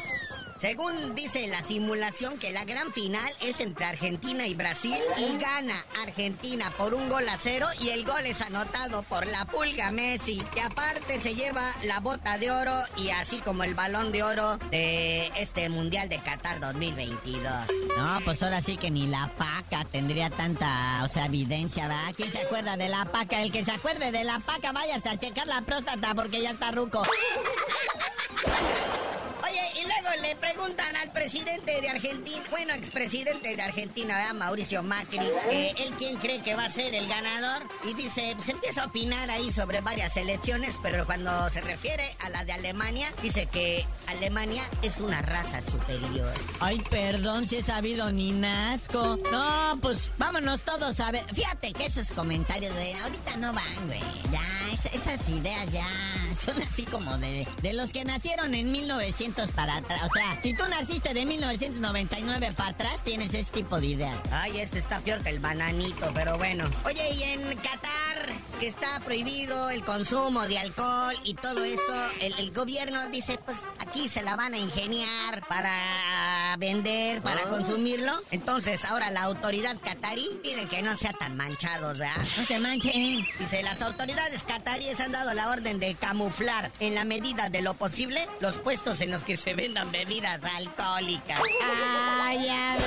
Según 0.65 1.13
dice 1.13 1.45
la 1.45 1.61
simulación 1.61 2.39
que 2.39 2.51
la 2.51 2.65
gran 2.65 2.91
final 2.91 3.31
es 3.39 3.59
entre 3.59 3.85
Argentina 3.85 4.47
y 4.47 4.55
Brasil 4.55 4.97
y 5.15 5.37
gana 5.37 5.85
Argentina 6.01 6.73
por 6.75 6.95
un 6.95 7.07
gol 7.07 7.29
a 7.29 7.37
cero 7.37 7.67
y 7.81 7.89
el 7.89 8.03
gol 8.03 8.25
es 8.25 8.41
anotado 8.41 9.03
por 9.03 9.27
la 9.27 9.45
pulga 9.45 9.91
Messi, 9.91 10.43
que 10.55 10.61
aparte 10.61 11.19
se 11.19 11.35
lleva 11.35 11.71
la 11.83 11.99
bota 11.99 12.39
de 12.39 12.49
oro 12.49 12.73
y 12.97 13.11
así 13.11 13.41
como 13.41 13.63
el 13.63 13.75
balón 13.75 14.11
de 14.11 14.23
oro 14.23 14.57
de 14.71 15.27
este 15.37 15.69
Mundial 15.69 16.09
de 16.09 16.17
Qatar 16.17 16.59
2022. 16.59 17.53
No, 17.95 18.21
pues 18.25 18.41
ahora 18.41 18.59
sí 18.59 18.75
que 18.75 18.89
ni 18.89 19.05
la 19.05 19.31
paca 19.37 19.85
tendría 19.91 20.31
tanta, 20.31 21.03
o 21.03 21.07
sea, 21.07 21.25
evidencia, 21.25 21.87
¿verdad? 21.87 22.15
¿Quién 22.17 22.31
se 22.31 22.41
acuerda 22.41 22.75
de 22.75 22.89
la 22.89 23.05
paca? 23.05 23.43
El 23.43 23.51
que 23.51 23.63
se 23.63 23.69
acuerde 23.71 24.11
de 24.11 24.23
la 24.23 24.39
paca, 24.39 24.71
váyase 24.71 25.09
a 25.09 25.19
checar 25.19 25.45
la 25.45 25.61
próstata 25.61 26.15
porque 26.15 26.41
ya 26.41 26.49
está 26.49 26.71
ruco. 26.71 27.03
Oye, 29.55 29.81
y 29.81 29.83
luego 29.83 30.21
le 30.21 30.35
preguntan 30.35 30.93
al 30.97 31.11
presidente 31.13 31.79
de 31.79 31.87
Argentina, 31.89 32.43
bueno, 32.49 32.73
expresidente 32.73 33.55
de 33.55 33.61
Argentina, 33.61 34.17
¿verdad? 34.17 34.33
Mauricio 34.33 34.83
Macri, 34.83 35.19
eh, 35.49 35.73
él 35.77 35.93
quién 35.97 36.17
cree 36.17 36.41
que 36.41 36.55
va 36.55 36.65
a 36.65 36.69
ser 36.69 36.93
el 36.93 37.07
ganador. 37.07 37.63
Y 37.85 37.93
dice, 37.93 38.35
se 38.39 38.51
empieza 38.51 38.83
a 38.83 38.85
opinar 38.87 39.29
ahí 39.29 39.51
sobre 39.53 39.79
varias 39.79 40.17
elecciones, 40.17 40.75
pero 40.83 41.05
cuando 41.05 41.47
se 41.49 41.61
refiere 41.61 42.15
a 42.19 42.29
la 42.29 42.43
de 42.43 42.51
Alemania, 42.51 43.07
dice 43.21 43.45
que 43.45 43.85
Alemania 44.07 44.63
es 44.81 44.97
una 44.97 45.21
raza 45.21 45.61
superior. 45.61 46.33
Ay, 46.59 46.79
perdón 46.89 47.47
si 47.47 47.55
he 47.57 47.63
sabido 47.63 48.11
ni 48.11 48.31
nazco. 48.33 49.17
No, 49.31 49.77
pues 49.81 50.11
vámonos 50.17 50.63
todos 50.63 50.99
a 50.99 51.11
ver. 51.11 51.23
Fíjate 51.33 51.71
que 51.71 51.85
esos 51.85 52.11
comentarios, 52.11 52.73
güey, 52.73 52.91
ahorita 52.93 53.37
no 53.37 53.53
van, 53.53 53.87
güey. 53.87 54.01
Ya, 54.31 54.41
esa- 54.73 54.89
esas 54.89 55.29
ideas 55.29 55.71
ya 55.71 55.87
son 56.35 56.61
así 56.61 56.83
como 56.83 57.17
de, 57.17 57.47
de 57.61 57.73
los 57.73 57.91
que 57.91 58.03
nacieron 58.05 58.53
en 58.53 58.71
1900 58.71 59.51
para 59.51 59.77
atrás. 59.77 60.01
O 60.03 60.13
sea, 60.13 60.39
si 60.41 60.53
tú 60.55 60.63
naciste 60.69 61.13
de 61.13 61.25
1999 61.25 62.53
para 62.55 62.69
atrás, 62.69 63.03
tienes 63.03 63.33
ese 63.33 63.51
tipo 63.51 63.79
de 63.79 63.87
ideas. 63.87 64.17
Ay, 64.31 64.59
este 64.59 64.79
está 64.79 64.99
peor 64.99 65.21
que 65.21 65.29
el 65.29 65.39
bananito, 65.39 66.11
pero 66.13 66.37
bueno. 66.37 66.69
Oye, 66.85 67.11
y 67.13 67.23
en 67.23 67.41
Qatar, 67.57 68.33
que 68.59 68.67
está 68.67 68.99
prohibido 69.01 69.69
el 69.69 69.83
consumo 69.83 70.47
de 70.47 70.59
alcohol 70.59 71.15
y 71.23 71.33
todo 71.35 71.63
esto, 71.63 71.93
el, 72.21 72.33
el 72.39 72.51
gobierno 72.51 73.07
dice, 73.09 73.37
pues 73.45 73.59
aquí 73.79 74.07
se 74.07 74.21
la 74.21 74.35
van 74.35 74.53
a 74.53 74.57
ingeniar 74.57 75.45
para 75.47 76.55
vender, 76.57 77.21
para 77.21 77.43
consumirlo. 77.49 78.13
Entonces, 78.31 78.85
ahora 78.85 79.11
la 79.11 79.23
autoridad 79.23 79.77
qatarí 79.83 80.39
pide 80.43 80.65
que 80.67 80.81
no 80.81 80.95
sea 80.95 81.13
tan 81.13 81.35
manchados, 81.35 81.99
¿verdad? 81.99 82.17
No 82.37 82.45
se 82.45 82.59
manchen. 82.59 83.25
Dice, 83.39 83.63
las 83.63 83.81
autoridades 83.81 84.43
cataríes 84.43 84.99
han 84.99 85.11
dado 85.11 85.33
la 85.33 85.49
orden 85.49 85.79
de 85.79 85.95
camuflar 86.25 86.71
en 86.79 86.95
la 86.95 87.05
medida 87.05 87.49
de 87.49 87.61
lo 87.61 87.75
posible 87.75 88.27
los 88.39 88.57
puestos 88.57 88.99
en 89.01 89.11
los 89.11 89.23
que 89.23 89.37
se 89.37 89.53
vendan 89.53 89.91
bebidas 89.91 90.43
alcohólicas. 90.43 91.39
Ay, 91.63 92.45
ya. 92.47 92.77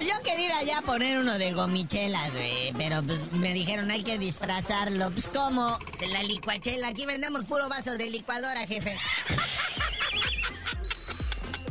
Yo 0.00 0.22
quería 0.22 0.46
ir 0.46 0.52
allá 0.52 0.78
a 0.78 0.82
poner 0.82 1.18
uno 1.18 1.38
de 1.38 1.52
gomichelas, 1.52 2.32
güey. 2.32 2.72
Pero 2.74 3.02
pues 3.02 3.32
me 3.32 3.52
dijeron 3.52 3.90
hay 3.90 4.04
que 4.04 4.16
disfrazarlo. 4.16 5.10
Pues, 5.10 5.26
¿cómo? 5.26 5.76
Se 5.98 6.06
la 6.06 6.22
licuachela, 6.22 6.86
aquí 6.88 7.04
vendemos 7.04 7.44
puro 7.46 7.68
vaso 7.68 7.98
de 7.98 8.10
licuadora, 8.10 8.64
jefe. 8.64 8.96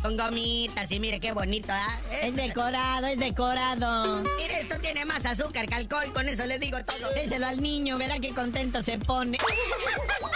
Con 0.02 0.18
gomitas 0.18 0.92
y 0.92 1.00
mire 1.00 1.20
qué 1.20 1.32
bonito, 1.32 1.72
¿ah? 1.72 2.00
Es 2.24 2.36
decorado, 2.36 3.06
es 3.06 3.20
decorado. 3.20 4.24
Mire, 4.38 4.60
esto 4.60 4.80
tiene 4.80 5.06
más 5.06 5.26
azúcar 5.26 5.70
que 5.70 5.76
alcohol, 5.76 6.12
con 6.12 6.28
eso 6.28 6.46
le 6.48 6.58
digo 6.58 6.84
todo. 6.84 7.12
Déselo 7.14 7.46
al 7.46 7.62
niño, 7.62 8.00
verá 8.00 8.20
qué 8.20 8.34
contento 8.34 8.82
se 8.82 8.98
pone. 8.98 9.38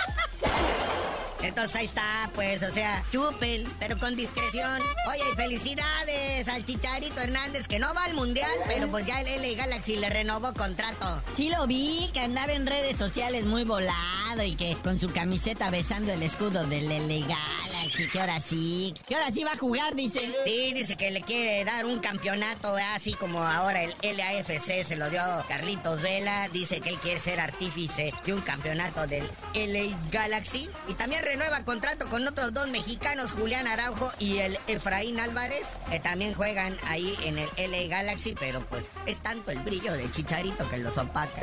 Entonces 1.48 1.76
ahí 1.76 1.86
está, 1.86 2.30
pues, 2.34 2.64
o 2.64 2.72
sea, 2.72 3.04
chupen, 3.12 3.66
pero 3.80 3.98
con 3.98 4.16
discreción. 4.16 4.82
Oye, 5.10 5.24
felicidades 5.36 6.48
al 6.48 6.66
Chicharito 6.66 7.22
Hernández, 7.22 7.68
que 7.68 7.80
no 7.80 7.94
va 7.94 8.06
al 8.06 8.14
Mundial, 8.16 8.52
pero 8.68 8.90
pues 8.90 9.06
ya 9.06 9.22
el 9.22 9.42
LA 9.42 9.56
Galaxy 9.56 9.96
le 9.98 10.10
renovó 10.10 10.54
contrato. 10.54 11.22
Sí 11.34 11.50
lo 11.50 11.68
vi, 11.68 12.10
que 12.14 12.22
andaba 12.22 12.54
en 12.54 12.66
redes 12.66 12.98
sociales 12.98 13.46
muy 13.46 13.64
volado 13.64 14.44
y 14.44 14.56
que 14.56 14.76
con 14.84 15.00
su 15.00 15.10
camiseta 15.12 15.70
besando 15.70 16.12
el 16.14 16.24
escudo 16.24 16.66
del 16.66 16.90
LA 16.90 17.28
Galaxy, 17.28 17.64
que 17.96 18.20
ahora 18.20 18.42
sí, 18.42 18.94
que 19.08 19.16
ahora 19.16 19.32
sí 19.32 19.44
va 19.44 19.54
a 19.54 19.58
jugar, 19.58 19.96
dice. 19.96 20.20
Sí, 20.46 20.74
dice 20.74 20.98
que 20.98 21.12
le 21.12 21.22
quiere 21.22 21.64
dar 21.64 21.86
un 21.86 22.00
campeonato, 22.00 22.76
así 22.94 23.14
como 23.14 23.42
ahora 23.42 23.84
el 23.84 24.18
LAFC 24.18 24.84
se 24.84 24.96
lo 24.98 25.10
dio 25.10 25.22
Carlitos 25.48 26.02
Vela. 26.02 26.50
Dice 26.50 26.82
que 26.82 26.90
él 26.90 26.98
quiere 26.98 27.20
ser 27.20 27.40
artífice 27.40 28.12
de 28.26 28.34
un 28.34 28.42
campeonato 28.42 29.08
del 29.08 29.24
LA 29.54 29.98
Galaxy. 30.12 30.70
Y 30.88 30.94
también 30.96 31.24
renueva 31.24 31.64
contrato 31.64 32.10
con 32.10 32.28
otros 32.28 32.54
dos 32.54 32.68
mexicanos, 32.68 33.32
Julián 33.32 33.68
Araujo 33.68 34.12
y 34.20 34.38
el 34.40 34.60
Efraín 34.68 35.20
Álvarez, 35.20 35.78
que 35.90 36.00
también 36.00 36.34
juegan 36.34 36.78
ahí 36.88 37.16
en 37.24 37.38
el 37.38 37.50
LA 37.72 37.88
Galaxy, 37.88 38.36
pero 38.38 38.66
pues 38.68 38.90
es 39.06 39.22
tanto 39.22 39.52
el 39.52 39.60
brillo 39.60 39.94
de 39.94 40.12
Chicharito 40.12 40.70
que 40.70 40.78
los 40.78 40.98
opaca. 40.98 41.42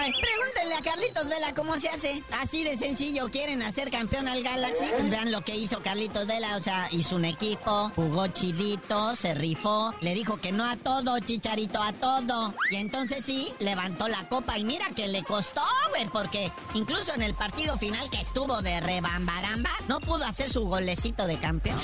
Ay, 0.00 0.12
pregúntenle 0.12 0.74
a 0.76 0.80
Carlitos 0.80 1.28
Vela 1.28 1.52
cómo 1.54 1.76
se 1.76 1.90
hace. 1.90 2.22
Así 2.40 2.64
de 2.64 2.78
sencillo, 2.78 3.30
quieren 3.30 3.60
hacer 3.60 3.90
campeón 3.90 4.28
al 4.28 4.42
Galaxy. 4.42 4.86
Pues 4.86 5.10
vean 5.10 5.30
lo 5.30 5.42
que 5.42 5.54
hizo 5.54 5.82
Carlitos 5.82 6.26
Vela, 6.26 6.56
o 6.56 6.60
sea, 6.60 6.88
hizo 6.90 7.16
un 7.16 7.26
equipo, 7.26 7.92
jugó 7.94 8.26
chidito, 8.28 9.14
se 9.14 9.34
rifó, 9.34 9.92
le 10.00 10.14
dijo 10.14 10.38
que 10.38 10.52
no 10.52 10.64
a 10.64 10.76
todo, 10.76 11.18
Chicharito, 11.18 11.82
a 11.82 11.92
todo. 11.92 12.54
Y 12.70 12.76
entonces 12.76 13.26
sí, 13.26 13.52
levantó 13.58 14.08
la 14.08 14.26
copa 14.30 14.56
y 14.58 14.64
mira 14.64 14.86
que 14.96 15.06
le 15.06 15.22
costó, 15.22 15.60
güey, 15.90 16.08
porque 16.08 16.50
incluso 16.72 17.12
en 17.12 17.20
el 17.20 17.34
partido 17.34 17.76
final 17.76 18.08
que 18.08 18.20
estuvo 18.20 18.62
de 18.62 18.80
rebambaramba, 18.80 19.70
no 19.86 20.00
pudo 20.00 20.24
hacer 20.24 20.48
su 20.48 20.64
golecito 20.64 21.26
de 21.26 21.38
campeón. 21.38 21.78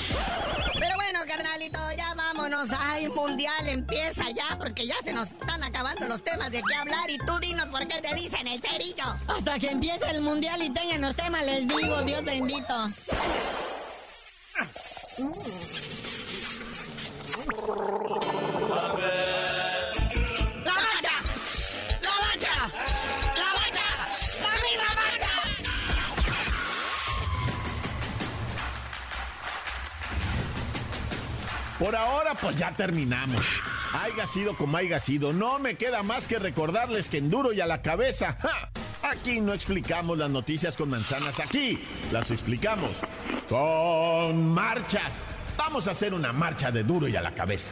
Ay, 2.79 3.07
mundial 3.09 3.69
empieza 3.69 4.31
ya, 4.31 4.57
porque 4.57 4.87
ya 4.87 4.95
se 5.03 5.13
nos 5.13 5.29
están 5.29 5.63
acabando 5.63 6.07
los 6.07 6.23
temas 6.23 6.49
de 6.49 6.63
qué 6.63 6.73
hablar. 6.73 7.07
Y 7.09 7.17
tú 7.19 7.37
dinos 7.39 7.67
por 7.67 7.87
qué 7.87 8.01
te 8.01 8.15
dicen 8.15 8.47
el 8.47 8.59
cerillo. 8.59 9.03
Hasta 9.27 9.59
que 9.59 9.67
empiece 9.67 10.09
el 10.09 10.21
mundial 10.21 10.63
y 10.63 10.71
tengan 10.71 11.01
los 11.01 11.15
temas, 11.15 11.43
les 11.43 11.67
digo, 11.67 12.01
Dios 12.01 12.23
bendito. 12.23 12.89
¡La 17.67 18.56
Por 31.79 31.95
ahora, 31.95 32.33
pues 32.33 32.57
ya 32.57 32.71
terminamos. 32.73 33.45
Haiga 33.93 34.25
sido 34.25 34.55
como 34.57 34.77
haya 34.77 34.99
sido, 34.99 35.31
no 35.31 35.59
me 35.59 35.75
queda 35.75 36.03
más 36.03 36.27
que 36.27 36.39
recordarles 36.39 37.09
que 37.09 37.19
en 37.19 37.29
duro 37.29 37.53
y 37.53 37.61
a 37.61 37.65
la 37.65 37.81
cabeza, 37.81 38.35
¡ja! 38.41 38.69
aquí 39.03 39.41
no 39.41 39.53
explicamos 39.53 40.17
las 40.17 40.29
noticias 40.29 40.75
con 40.75 40.89
manzanas, 40.89 41.39
aquí 41.39 41.79
las 42.11 42.31
explicamos 42.31 43.01
con 43.47 44.53
marchas. 44.53 45.21
Vamos 45.55 45.87
a 45.87 45.91
hacer 45.91 46.13
una 46.13 46.33
marcha 46.33 46.71
de 46.71 46.83
duro 46.83 47.07
y 47.07 47.15
a 47.15 47.21
la 47.21 47.31
cabeza. 47.31 47.71